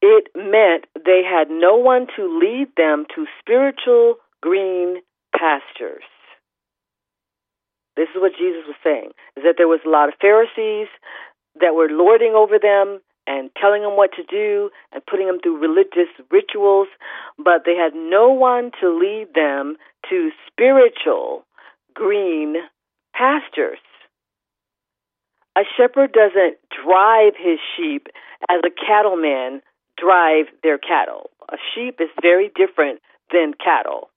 [0.00, 4.98] it meant they had no one to lead them to spiritual green
[5.36, 6.04] pastures.
[7.96, 10.86] This is what Jesus was saying, is that there was a lot of Pharisees
[11.60, 15.58] that were lording over them and telling them what to do and putting them through
[15.60, 16.88] religious rituals,
[17.36, 19.76] but they had no one to lead them
[20.08, 21.44] to spiritual
[21.94, 22.56] green
[23.14, 23.78] pastures.
[25.56, 28.06] A shepherd doesn't drive his sheep
[28.48, 29.60] as a cattleman
[29.98, 31.30] drive their cattle.
[31.50, 33.00] A sheep is very different
[33.32, 34.10] than cattle.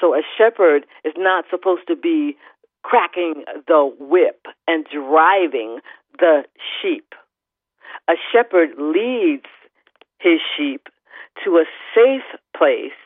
[0.00, 2.36] So a shepherd is not supposed to be
[2.82, 5.80] cracking the whip and driving
[6.18, 6.44] the
[6.80, 7.14] sheep.
[8.10, 9.46] A shepherd leads
[10.18, 10.88] his sheep
[11.44, 12.98] to a safe place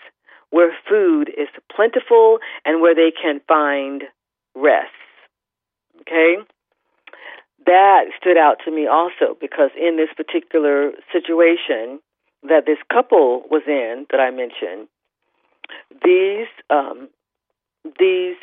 [0.49, 4.05] where food is plentiful and where they can find
[4.55, 4.89] rest.
[6.01, 6.37] Okay?
[7.67, 12.01] That stood out to me also because in this particular situation
[12.43, 14.89] that this couple was in that I mentioned,
[16.03, 17.09] these um,
[17.99, 18.37] these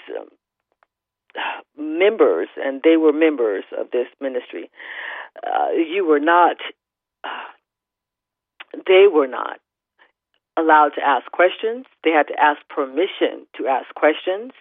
[1.77, 4.69] members, and they were members of this ministry.
[5.35, 6.57] Uh, you were not,
[7.23, 7.29] uh,
[8.87, 9.59] they were not
[10.57, 11.85] allowed to ask questions.
[12.03, 14.51] They had to ask permission to ask questions,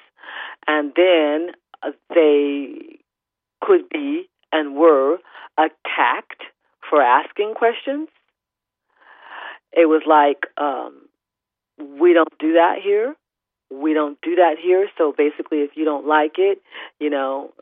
[0.66, 1.52] and then
[1.82, 2.98] uh, they
[3.60, 5.18] could be and were
[5.58, 6.42] attacked
[6.88, 8.08] for asking questions.
[9.72, 11.08] It was like, um,
[12.00, 13.14] we don't do that here
[13.70, 14.88] we don't do that here.
[14.98, 16.60] So basically, if you don't like it,
[16.98, 17.52] you know,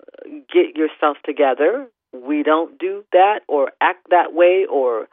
[0.53, 1.87] get yourself together.
[2.13, 5.09] We don't do that or act that way, or,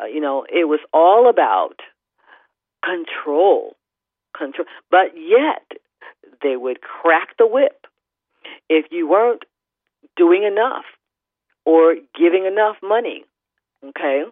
[0.00, 1.80] uh, you know, it was all about
[2.84, 3.76] control.
[4.36, 4.66] Control.
[4.90, 5.78] But yet,
[6.42, 7.86] they would crack the whip
[8.68, 9.44] if you weren't
[10.16, 10.84] doing enough
[11.64, 13.24] or giving enough money.
[13.84, 14.24] Okay?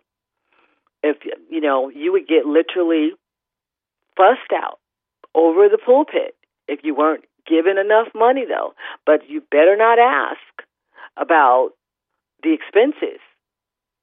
[1.03, 1.19] If,
[1.51, 3.13] you know, you would get literally
[4.17, 4.79] fussed out
[5.35, 6.35] over the pulpit
[6.69, 8.75] if you weren't given enough money, though.
[9.07, 10.67] But you better not ask
[11.17, 11.71] about
[12.43, 13.21] the expenses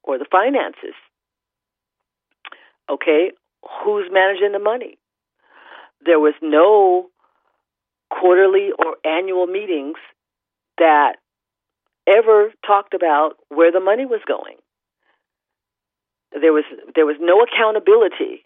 [0.02, 0.94] or the finances.
[2.90, 3.32] Okay?
[3.84, 4.98] Who's managing the money?
[6.04, 7.08] There was no
[8.10, 9.98] quarterly or annual meetings
[10.78, 11.16] that
[12.06, 14.56] ever talked about where the money was going.
[16.32, 16.64] There was
[16.94, 18.44] there was no accountability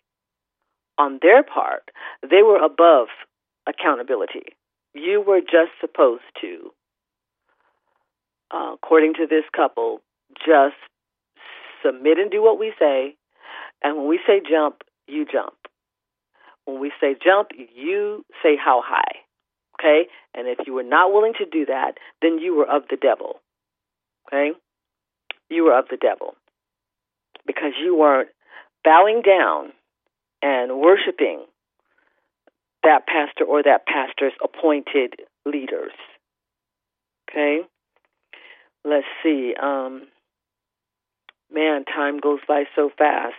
[0.99, 1.91] on their part,
[2.23, 3.09] they were above
[3.67, 4.57] accountability.
[4.95, 6.73] You were just supposed to,
[8.53, 10.01] uh, according to this couple,
[10.45, 10.77] just
[11.85, 13.17] submit and do what we say.
[13.83, 15.55] And when we say jump, you jump.
[16.65, 19.21] When we say jump, you say how high.
[19.81, 20.09] Okay?
[20.35, 23.41] And if you were not willing to do that, then you were of the devil.
[24.29, 24.53] Okay?
[25.51, 26.35] You were of the devil.
[27.47, 28.29] Because you weren't
[28.85, 29.73] bowing down
[30.41, 31.45] and worshiping
[32.85, 35.93] that pastor or that pastor's appointed leaders.
[37.29, 37.63] Okay?
[38.85, 39.55] Let's see.
[39.61, 40.03] Um,
[41.53, 43.35] man, time goes by so fast.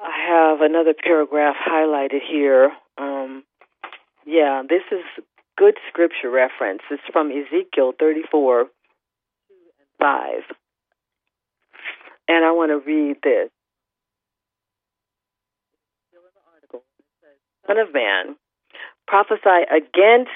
[0.00, 2.72] I have another paragraph highlighted here.
[2.98, 3.44] Um,
[4.26, 5.24] yeah, this is
[5.56, 6.82] good scripture reference.
[6.90, 8.66] It's from Ezekiel 34
[9.98, 10.32] 5.
[12.28, 13.50] And I want to read this.
[17.66, 18.36] Son of man,
[19.06, 20.30] prophesy against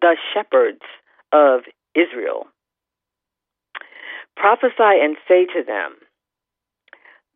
[0.00, 0.80] the shepherds
[1.30, 1.60] of
[1.94, 2.46] Israel.
[4.36, 5.96] Prophesy and say to them,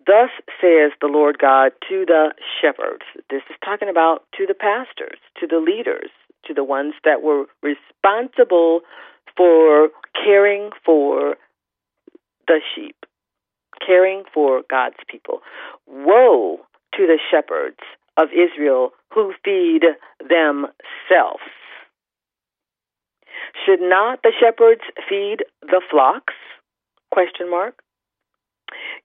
[0.07, 0.30] Thus
[0.61, 3.05] says the Lord God to the shepherds.
[3.28, 6.11] This is talking about to the pastors, to the leaders,
[6.47, 8.80] to the ones that were responsible
[9.36, 11.36] for caring for
[12.47, 12.97] the sheep,
[13.84, 15.40] caring for God's people.
[15.86, 16.61] Woe
[16.94, 17.80] to the shepherds
[18.16, 19.82] of Israel who feed
[20.20, 21.42] themselves.
[23.64, 26.34] Should not the shepherds feed the flocks?
[27.16, 27.82] Question mark.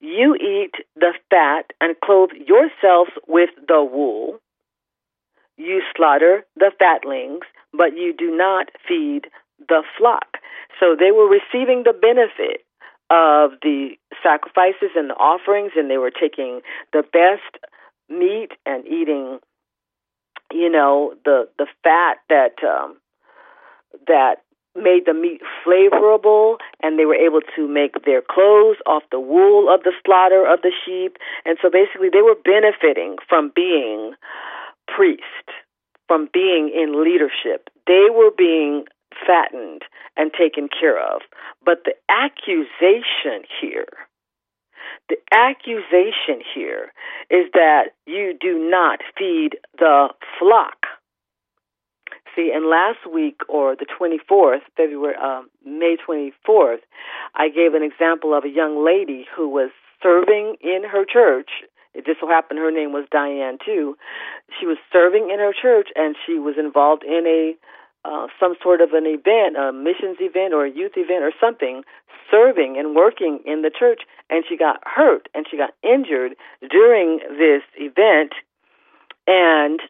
[0.02, 4.42] You eat the fat and clothe yourselves with the wool.
[5.56, 9.28] You slaughter the fatlings, but you do not feed
[9.70, 10.40] the flock.
[10.78, 12.66] So they were receiving the benefit
[13.10, 13.92] of the
[14.22, 16.60] sacrifices and the offerings, and they were taking
[16.92, 17.64] the best
[18.10, 19.40] meat and eating,
[20.52, 22.98] you know, the the fat that um,
[24.08, 24.42] that
[24.76, 29.74] made the meat flavorable, and they were able to make their clothes off the wool
[29.74, 34.14] of the slaughter of the sheep, and so basically they were benefiting from being
[34.88, 35.48] priest,
[36.08, 37.70] from being in leadership.
[37.88, 38.86] They were being
[39.26, 39.84] fattened
[40.18, 41.22] and taken care of.
[41.64, 43.88] But the accusation here,
[45.10, 46.94] the accusation here
[47.30, 50.10] is that you do not feed the
[50.40, 50.88] flock.
[52.36, 56.80] See, and last week or the 24th, February, um, May 24th,
[57.36, 59.70] I gave an example of a young lady who was
[60.02, 61.50] serving in her church.
[61.94, 63.98] It just so happened her name was Diane too.
[64.60, 67.56] She was serving in her church and she was involved in a
[68.04, 71.84] uh, some sort of an event, a missions event or a youth event or something,
[72.32, 76.34] serving and working in the church, and she got hurt and she got injured
[76.68, 78.34] during this event,
[79.28, 79.82] and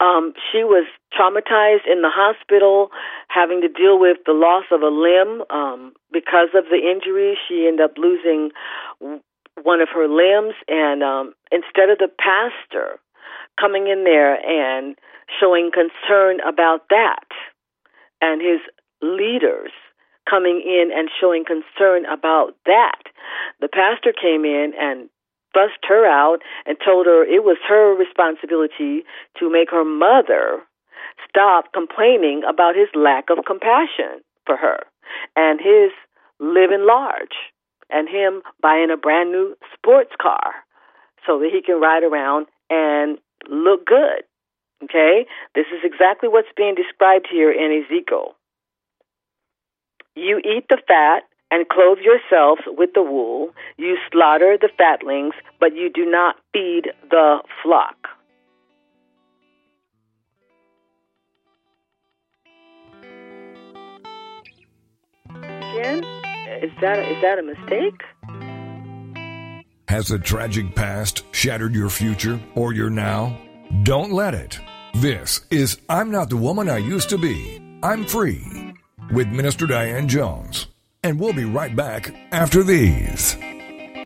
[0.00, 2.90] um, she was traumatized in the hospital,
[3.28, 7.38] having to deal with the loss of a limb um, because of the injury.
[7.48, 8.50] She ended up losing
[9.00, 13.00] one of her limbs, and um, instead of the pastor
[13.58, 14.96] coming in there and
[15.40, 17.24] showing concern about that
[18.20, 18.60] and his
[19.02, 19.70] leaders
[20.28, 23.00] coming in and showing concern about that.
[23.60, 25.08] The pastor came in and
[25.56, 29.08] fussed her out and told her it was her responsibility
[29.40, 30.60] to make her mother
[31.24, 34.84] stop complaining about his lack of compassion for her
[35.34, 35.88] and his
[36.38, 37.48] living large
[37.88, 40.52] and him buying a brand new sports car
[41.24, 43.16] so that he can ride around and
[43.48, 44.28] look good
[44.84, 45.26] Okay?
[45.54, 48.36] This is exactly what's being described here in Ezekiel.
[50.14, 53.50] You eat the fat and clothe yourselves with the wool.
[53.76, 57.96] You slaughter the fatlings, but you do not feed the flock.
[65.30, 66.04] Again?
[66.62, 68.02] Is that, is that a mistake?
[69.88, 73.38] Has a tragic past shattered your future or your now?
[73.82, 74.58] Don't let it.
[74.94, 77.60] This is I'm Not the Woman I Used to Be.
[77.82, 78.74] I'm Free
[79.12, 80.68] with Minister Diane Jones.
[81.06, 83.36] And we'll be right back after these.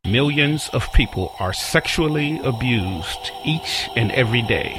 [0.05, 4.77] Millions of people are sexually abused each and every day,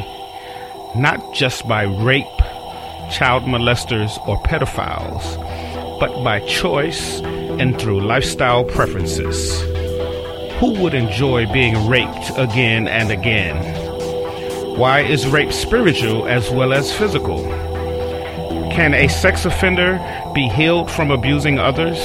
[0.95, 2.37] not just by rape,
[3.11, 9.59] child molesters, or pedophiles, but by choice and through lifestyle preferences.
[10.59, 13.57] Who would enjoy being raped again and again?
[14.77, 17.70] Why is rape spiritual as well as physical?
[18.71, 19.99] Can a sex offender
[20.33, 21.99] be healed from abusing others?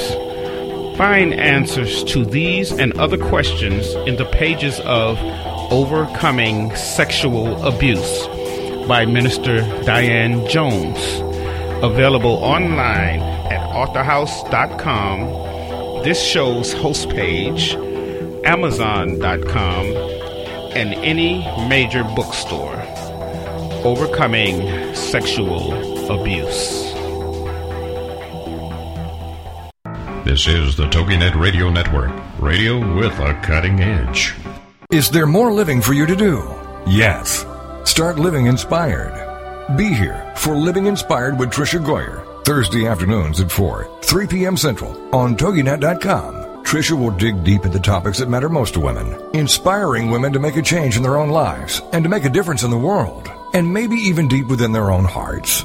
[0.98, 5.16] Find answers to these and other questions in the pages of
[5.70, 8.26] Overcoming Sexual Abuse
[8.88, 10.98] by Minister Diane Jones.
[11.84, 17.74] Available online at authorhouse.com, this show's host page,
[18.44, 19.86] amazon.com,
[20.74, 22.82] and any major bookstore.
[23.84, 26.92] Overcoming Sexual Abuse.
[30.24, 34.34] This is the TogiNet Radio Network, radio with a cutting edge.
[34.90, 36.42] Is there more living for you to do?
[36.86, 37.44] Yes.
[37.84, 39.14] Start living inspired.
[39.76, 44.57] Be here for Living Inspired with Tricia Goyer, Thursday afternoons at 4, 3 p.m.
[44.57, 46.64] Central on TogiNet.com.
[46.64, 50.57] Tricia will dig deep into topics that matter most to women, inspiring women to make
[50.57, 53.72] a change in their own lives and to make a difference in the world, and
[53.72, 55.64] maybe even deep within their own hearts.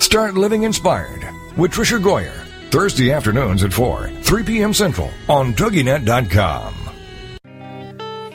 [0.00, 1.24] Start living inspired
[1.56, 4.74] with Tricia Goyer, Thursday afternoons at 4, 3 p.m.
[4.74, 6.74] Central on TogiNet.com.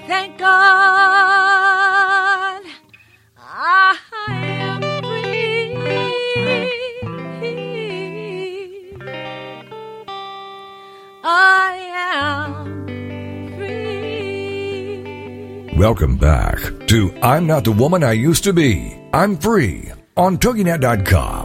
[0.07, 0.47] Thank God
[3.37, 3.97] I
[4.29, 5.75] am free.
[11.23, 11.71] I
[12.47, 12.77] am
[15.67, 15.77] free.
[15.77, 16.57] Welcome back
[16.87, 18.97] to I'm Not the Woman I Used to Be.
[19.11, 21.44] I'm Free on TogiNet.com.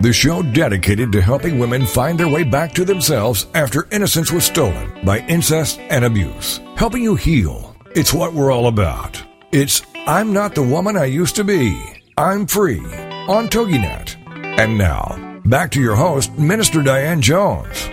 [0.00, 4.44] The show dedicated to helping women find their way back to themselves after innocence was
[4.44, 6.60] stolen by incest and abuse.
[6.76, 7.74] Helping you heal.
[7.94, 9.22] It's what we're all about.
[9.52, 11.82] It's I'm Not the Woman I Used to Be.
[12.18, 12.84] I'm Free
[13.26, 14.16] on TogiNet.
[14.58, 17.88] And now, back to your host, Minister Diane Jones.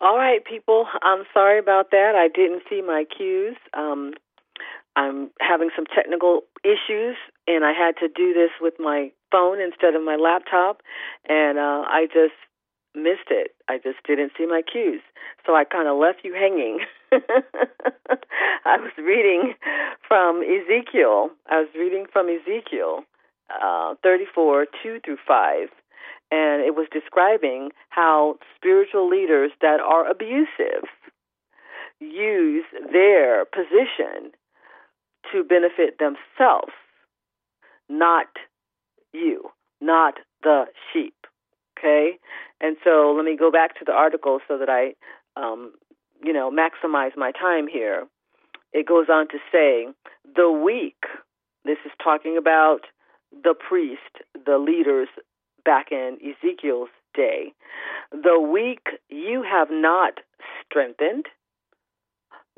[0.00, 0.86] All right, people.
[1.02, 2.14] I'm sorry about that.
[2.16, 3.56] I didn't see my cues.
[3.74, 4.14] Um,
[4.98, 7.14] I'm having some technical issues,
[7.46, 10.82] and I had to do this with my phone instead of my laptop,
[11.28, 12.34] and uh, I just
[12.96, 13.54] missed it.
[13.68, 15.02] I just didn't see my cues.
[15.46, 16.80] So I kind of left you hanging.
[18.66, 19.54] I was reading
[20.08, 21.30] from Ezekiel.
[21.48, 23.04] I was reading from Ezekiel
[23.50, 25.68] uh, 34, 2 through 5
[26.30, 30.84] and it was describing how spiritual leaders that are abusive
[32.00, 34.30] use their position
[35.32, 36.72] to benefit themselves,
[37.88, 38.26] not
[39.12, 39.50] you,
[39.80, 41.14] not the sheep.
[41.78, 42.18] Okay?
[42.60, 44.94] And so let me go back to the article so that I,
[45.40, 45.72] um,
[46.22, 48.06] you know, maximize my time here.
[48.72, 49.86] It goes on to say
[50.36, 51.02] the weak,
[51.64, 52.80] this is talking about
[53.32, 55.08] the priest, the leaders
[55.64, 57.52] back in Ezekiel's day.
[58.10, 60.14] The weak you have not
[60.64, 61.26] strengthened.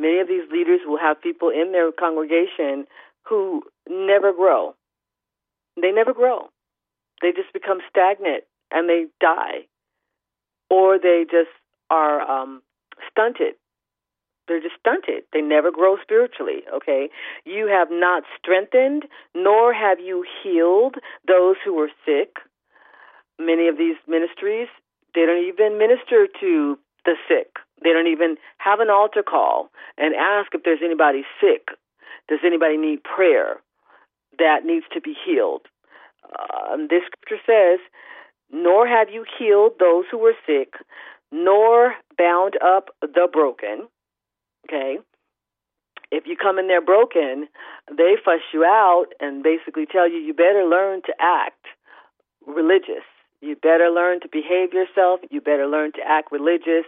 [0.01, 2.87] Many of these leaders will have people in their congregation
[3.29, 4.75] who never grow.
[5.81, 6.49] They never grow.
[7.23, 9.67] They just become stagnant and they die.
[10.71, 11.51] Or they just
[11.91, 12.63] are um,
[13.11, 13.55] stunted.
[14.49, 15.25] They're just stunted.
[15.33, 17.11] They never grow spiritually, okay?
[17.45, 20.97] You have not strengthened, nor have you healed
[21.29, 22.39] those who are sick
[23.41, 24.69] many of these ministries,
[25.15, 27.57] they don't even minister to the sick.
[27.83, 31.69] They don't even have an altar call and ask if there's anybody sick.
[32.29, 33.57] Does anybody need prayer
[34.39, 35.63] that needs to be healed?
[36.25, 37.81] Uh, this scripture says,
[38.53, 40.75] Nor have you healed those who were sick,
[41.33, 43.89] nor bound up the broken.
[44.69, 44.99] Okay?
[46.13, 47.49] If you come in there broken,
[47.89, 51.67] they fuss you out and basically tell you you better learn to act
[52.47, 53.05] religious
[53.41, 55.21] you better learn to behave yourself.
[55.31, 56.85] You better learn to act religious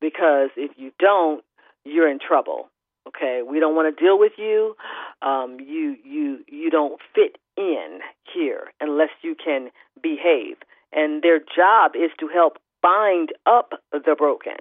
[0.00, 1.44] because if you don't,
[1.84, 2.68] you're in trouble.
[3.06, 4.74] Okay, we don't want to deal with you.
[5.20, 8.00] Um, you you you don't fit in
[8.32, 9.70] here unless you can
[10.02, 10.56] behave.
[10.92, 14.56] And their job is to help bind up the broken.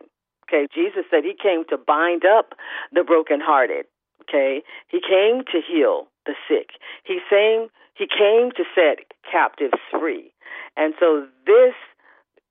[0.47, 2.53] Okay, Jesus said he came to bind up
[2.91, 3.85] the brokenhearted.
[4.21, 6.71] Okay, he came to heal the sick.
[7.03, 10.33] He's saying he came to set captives free.
[10.75, 11.75] And so this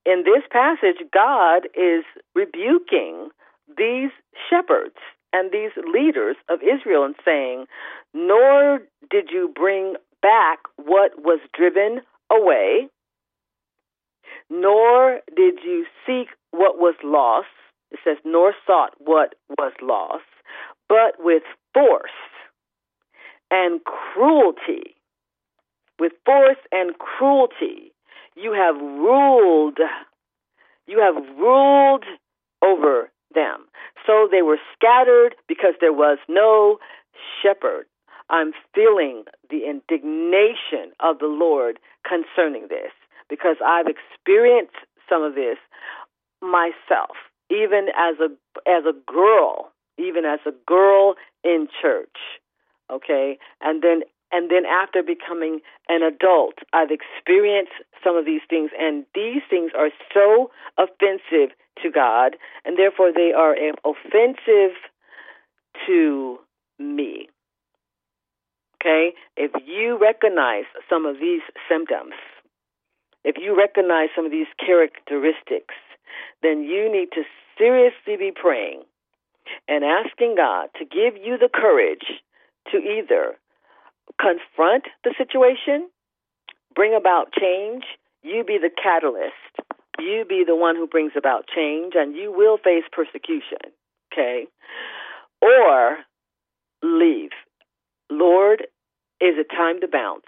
[0.05, 3.28] in this passage God is rebuking
[3.76, 4.11] these
[4.50, 4.96] shepherds
[5.32, 7.66] and these leaders of Israel and saying,
[8.14, 8.80] Nor
[9.11, 12.00] did you bring back what was driven
[12.30, 12.88] away,
[14.50, 17.48] nor did you seek what was lost.
[17.90, 20.24] It says, nor sought what was lost,
[20.88, 21.42] but with
[21.74, 22.11] force
[23.50, 24.96] and cruelty,
[25.98, 27.91] with force and cruelty,
[28.37, 29.78] you have ruled,
[30.87, 32.05] you have ruled
[32.62, 33.66] over them.
[34.07, 36.78] So they were scattered because there was no
[37.43, 37.87] shepherd.
[38.30, 42.93] I'm feeling the indignation of the Lord concerning this
[43.28, 44.76] because I've experienced
[45.09, 45.59] some of this
[46.41, 47.16] myself,
[47.51, 48.28] even as a
[48.68, 51.14] as a girl, even as a girl
[51.45, 52.16] in church.
[52.91, 54.03] Okay, and then
[54.33, 57.72] and then after becoming an adult, I've experienced
[58.03, 63.33] some of these things, and these things are so offensive to God, and therefore they
[63.37, 63.55] are
[63.85, 64.76] offensive
[65.87, 66.39] to
[66.78, 67.28] me.
[68.80, 69.12] Okay?
[69.37, 72.14] If you recognize some of these symptoms,
[73.24, 75.74] if you recognize some of these characteristics,
[76.43, 77.22] then you need to
[77.57, 78.83] seriously be praying
[79.68, 82.22] and asking God to give you the courage
[82.72, 83.37] to either
[84.20, 85.88] confront the situation,
[86.74, 87.84] bring about change.
[88.22, 89.34] You be the catalyst.
[89.98, 93.59] You be the one who brings about change, and you will face persecution.
[94.12, 94.46] Okay?
[95.40, 95.98] Or
[96.82, 97.30] leave.
[98.11, 98.62] Lord,
[99.20, 100.26] is it time to bounce?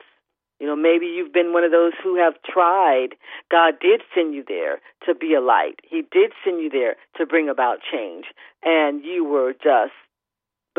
[0.61, 3.17] You know, maybe you've been one of those who have tried.
[3.51, 5.81] God did send you there to be a light.
[5.83, 8.27] He did send you there to bring about change.
[8.63, 9.93] And you were just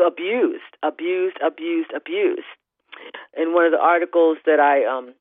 [0.04, 2.46] abused, abused, abused, abused
[3.36, 5.14] in one of the articles that I um,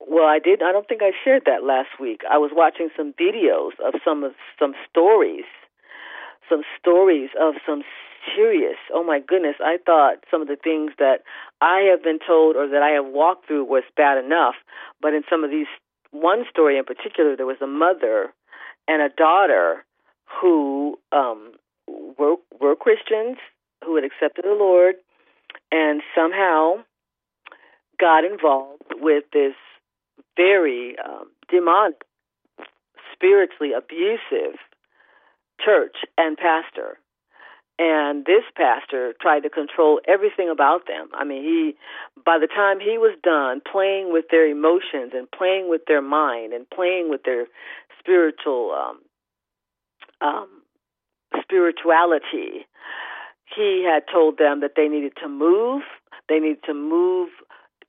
[0.00, 0.62] well, I did.
[0.62, 2.22] I don't think I shared that last week.
[2.28, 5.44] I was watching some videos of some of some stories,
[6.48, 7.82] some stories of some
[8.34, 8.78] serious.
[8.92, 9.56] Oh my goodness!
[9.60, 11.22] I thought some of the things that
[11.60, 14.54] I have been told or that I have walked through was bad enough,
[15.00, 15.70] but in some of these,
[16.10, 18.32] one story in particular, there was a mother
[18.88, 19.84] and a daughter
[20.40, 21.52] who um,
[21.86, 23.38] were were Christians
[23.84, 24.96] who had accepted the Lord,
[25.70, 26.76] and somehow
[28.00, 29.54] got involved with this
[30.36, 32.02] very um, demonic,
[33.12, 34.58] spiritually abusive
[35.64, 36.98] church and pastor.
[37.78, 41.08] And this pastor tried to control everything about them.
[41.14, 41.74] I mean, he,
[42.24, 46.52] by the time he was done playing with their emotions and playing with their mind
[46.52, 47.46] and playing with their
[47.98, 48.98] spiritual um,
[50.20, 50.48] um,
[51.40, 52.66] spirituality,
[53.54, 55.82] he had told them that they needed to move.
[56.28, 57.28] They needed to move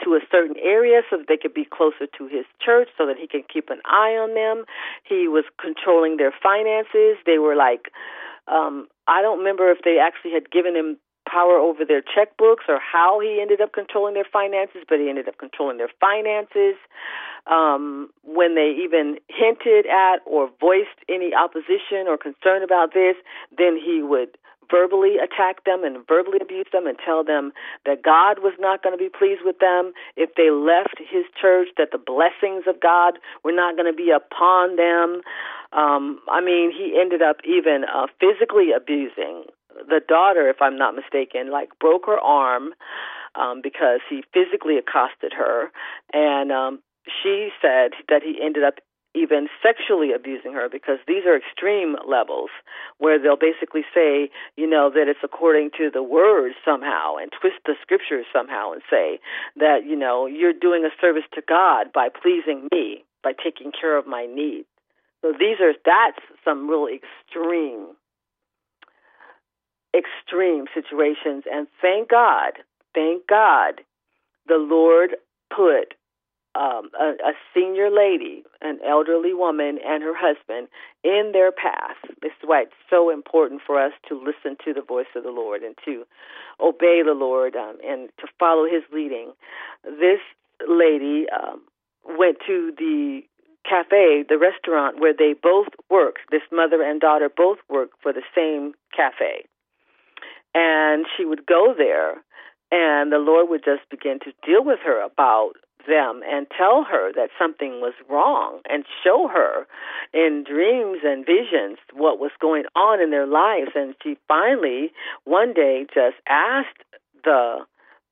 [0.04, 3.18] to a certain area so that they could be closer to his church so that
[3.18, 4.66] he can keep an eye on them.
[5.04, 7.18] He was controlling their finances.
[7.26, 7.92] They were like,
[8.48, 10.98] um, I don't remember if they actually had given him
[11.30, 15.28] power over their checkbooks or how he ended up controlling their finances, but he ended
[15.28, 16.76] up controlling their finances.
[17.48, 23.16] Um, when they even hinted at or voiced any opposition or concern about this,
[23.58, 24.38] then he would
[24.70, 27.52] verbally attack them and verbally abuse them and tell them
[27.86, 31.70] that God was not going to be pleased with them if they left his church,
[31.78, 35.22] that the blessings of God were not going to be upon them.
[35.74, 40.96] Um, I mean, he ended up even uh, physically abusing the daughter, if I'm not
[40.96, 42.74] mistaken, like broke her arm
[43.36, 45.72] um, because he physically accosted her,
[46.14, 48.76] and um, she said that he ended up
[49.16, 52.50] even sexually abusing her because these are extreme levels
[52.98, 57.58] where they'll basically say, you know, that it's according to the word somehow and twist
[57.66, 59.20] the scriptures somehow and say
[59.56, 63.98] that, you know, you're doing a service to God by pleasing me, by taking care
[63.98, 64.68] of my needs.
[65.22, 67.96] So these are that's some really extreme
[69.96, 72.54] extreme situations and thank God,
[72.96, 73.82] thank God
[74.48, 75.16] the Lord
[75.56, 75.94] put
[76.56, 80.68] um, a, a senior lady, an elderly woman, and her husband
[81.04, 81.98] in their path.
[82.22, 85.32] This is why it's so important for us to listen to the voice of the
[85.32, 86.04] Lord and to
[86.60, 89.34] obey the Lord um, and to follow His leading.
[89.84, 90.20] This
[90.68, 91.62] lady um,
[92.06, 93.22] went to the
[93.68, 96.18] cafe, the restaurant where they both work.
[96.30, 99.46] This mother and daughter both work for the same cafe.
[100.54, 102.22] And she would go there,
[102.72, 105.54] and the Lord would just begin to deal with her about
[105.88, 109.68] them and tell her that something was wrong and show her
[110.14, 113.72] in dreams and visions what was going on in their lives.
[113.76, 114.92] And she finally,
[115.26, 116.84] one day, just asked
[117.24, 117.60] the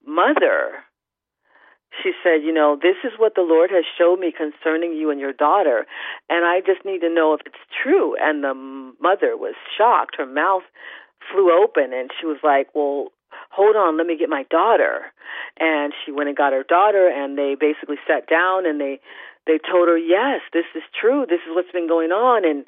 [0.05, 0.83] mother,
[2.01, 5.19] she said, You know, this is what the Lord has showed me concerning you and
[5.19, 5.85] your daughter,
[6.29, 8.15] and I just need to know if it's true.
[8.19, 10.15] And the mother was shocked.
[10.17, 10.63] Her mouth
[11.31, 13.09] flew open, and she was like, Well,
[13.49, 15.11] hold on, let me get my daughter.
[15.59, 18.99] And she went and got her daughter, and they basically sat down and they
[19.47, 21.25] they told her, yes, this is true.
[21.27, 22.65] This is what's been going on, and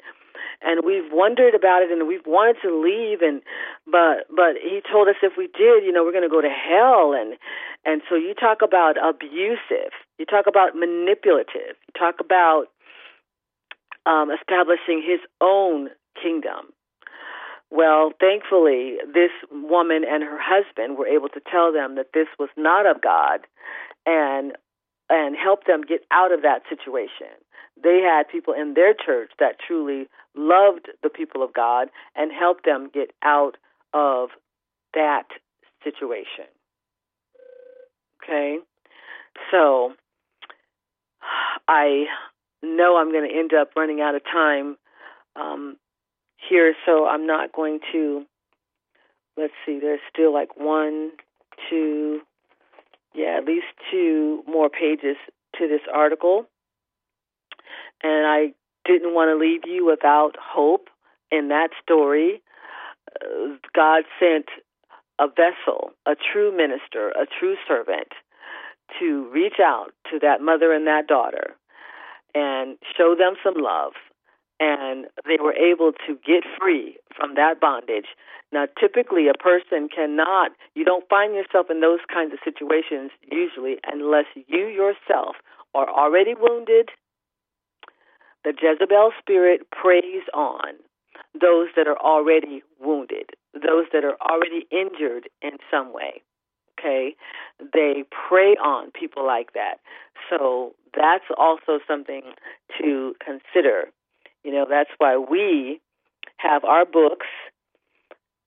[0.60, 3.42] and we've wondered about it, and we've wanted to leave, and
[3.86, 6.50] but but he told us if we did, you know, we're going to go to
[6.50, 7.38] hell, and
[7.84, 12.66] and so you talk about abusive, you talk about manipulative, you talk about
[14.06, 15.90] um, establishing his own
[16.20, 16.72] kingdom
[17.74, 22.48] well, thankfully, this woman and her husband were able to tell them that this was
[22.56, 23.40] not of God
[24.06, 24.52] and
[25.10, 27.34] and help them get out of that situation.
[27.82, 32.64] They had people in their church that truly loved the people of God and helped
[32.64, 33.56] them get out
[33.92, 34.30] of
[34.94, 35.26] that
[35.82, 36.48] situation.
[38.22, 38.58] Okay?
[39.50, 39.92] So
[41.68, 42.06] I
[42.62, 44.76] know I'm going to end up running out of time
[45.36, 45.76] um,
[46.48, 48.24] here, so I'm not going to.
[49.36, 51.10] Let's see, there's still like one,
[51.68, 52.20] two,
[53.14, 55.16] yeah, at least two more pages
[55.58, 56.46] to this article.
[58.02, 58.52] And I
[58.84, 60.88] didn't want to leave you without hope
[61.32, 62.42] in that story.
[63.20, 64.46] Uh, God sent
[65.18, 68.08] a vessel, a true minister, a true servant
[68.98, 71.54] to reach out to that mother and that daughter
[72.34, 73.92] and show them some love
[74.60, 78.06] and they were able to get free from that bondage.
[78.52, 83.78] Now, typically, a person cannot, you don't find yourself in those kinds of situations usually
[83.90, 85.36] unless you yourself
[85.74, 86.90] are already wounded.
[88.44, 90.74] The Jezebel spirit preys on
[91.40, 96.22] those that are already wounded, those that are already injured in some way.
[96.78, 97.16] Okay?
[97.72, 99.76] They prey on people like that.
[100.30, 102.22] So that's also something
[102.80, 103.86] to consider.
[104.44, 105.80] You know, that's why we
[106.36, 107.26] have our books,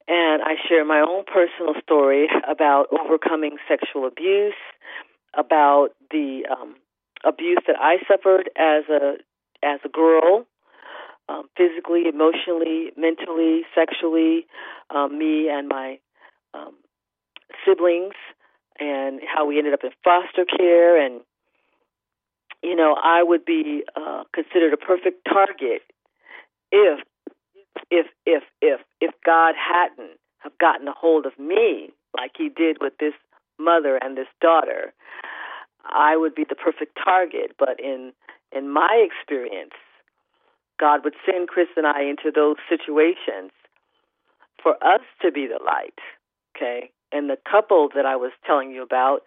[0.07, 4.53] and I share my own personal story about overcoming sexual abuse,
[5.33, 6.75] about the um,
[7.25, 9.15] abuse that I suffered as a
[9.63, 10.45] as a girl,
[11.27, 14.45] um, physically, emotionally, mentally, sexually,
[14.93, 15.97] um, me and my
[16.53, 16.75] um,
[17.65, 18.13] siblings,
[18.79, 21.21] and how we ended up in foster care, and
[22.63, 25.81] you know, I would be uh, considered a perfect target
[26.71, 26.99] if,
[27.91, 32.77] if, if, if, if God hadn't have gotten a hold of me like He did
[32.81, 33.13] with this
[33.59, 34.93] mother and this daughter.
[35.83, 38.13] I would be the perfect target, but in
[38.51, 39.75] in my experience,
[40.79, 43.51] God would send Chris and I into those situations
[44.61, 45.99] for us to be the light.
[46.55, 46.91] Okay?
[47.11, 49.21] And the couple that I was telling you about,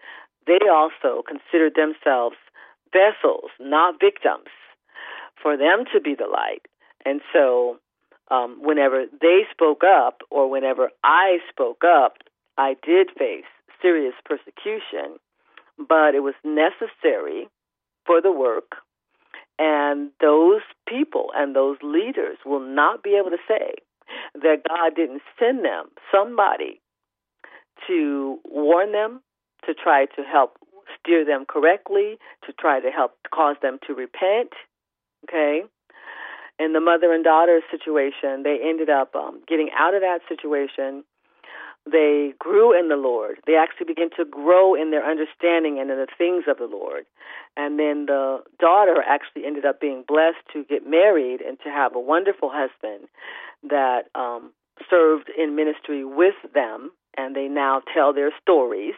[0.46, 2.36] they also considered themselves
[2.92, 4.48] vessels, not victims,
[5.42, 6.66] for them to be the light.
[7.04, 7.78] And so,
[8.30, 12.18] um, whenever they spoke up or whenever I spoke up,
[12.58, 13.44] I did face
[13.80, 15.18] serious persecution,
[15.78, 17.48] but it was necessary
[18.06, 18.76] for the work.
[19.58, 23.74] And those people and those leaders will not be able to say
[24.34, 26.80] that God didn't send them somebody
[27.86, 29.20] to warn them,
[29.66, 30.56] to try to help
[30.98, 34.52] steer them correctly, to try to help cause them to repent.
[35.28, 35.62] Okay?
[36.58, 41.04] In the mother and daughter situation, they ended up um, getting out of that situation.
[41.90, 43.36] They grew in the Lord.
[43.46, 47.06] They actually began to grow in their understanding and in the things of the Lord.
[47.56, 51.96] And then the daughter actually ended up being blessed to get married and to have
[51.96, 53.08] a wonderful husband
[53.62, 54.52] that um,
[54.88, 56.90] served in ministry with them.
[57.16, 58.94] And they now tell their stories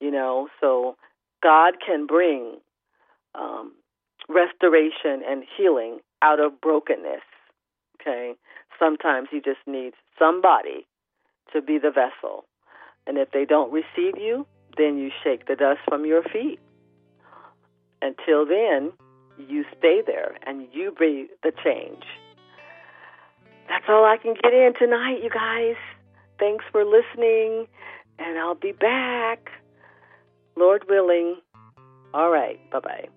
[0.00, 0.96] you know, so
[1.42, 2.58] God can bring
[3.34, 3.72] um,
[4.28, 7.22] restoration and healing out of brokenness.
[8.00, 8.34] Okay,
[8.78, 10.86] sometimes He just needs somebody
[11.52, 12.44] to be the vessel,
[13.06, 14.46] and if they don't receive you,
[14.76, 16.60] then you shake the dust from your feet.
[18.00, 18.92] Until then,
[19.38, 22.04] you stay there and you bring the change.
[23.68, 25.76] That's all I can get in tonight, you guys.
[26.38, 27.66] Thanks for listening,
[28.18, 29.50] and I'll be back.
[30.58, 31.36] Lord willing.
[32.14, 32.58] All right.
[32.70, 33.08] Bye bye.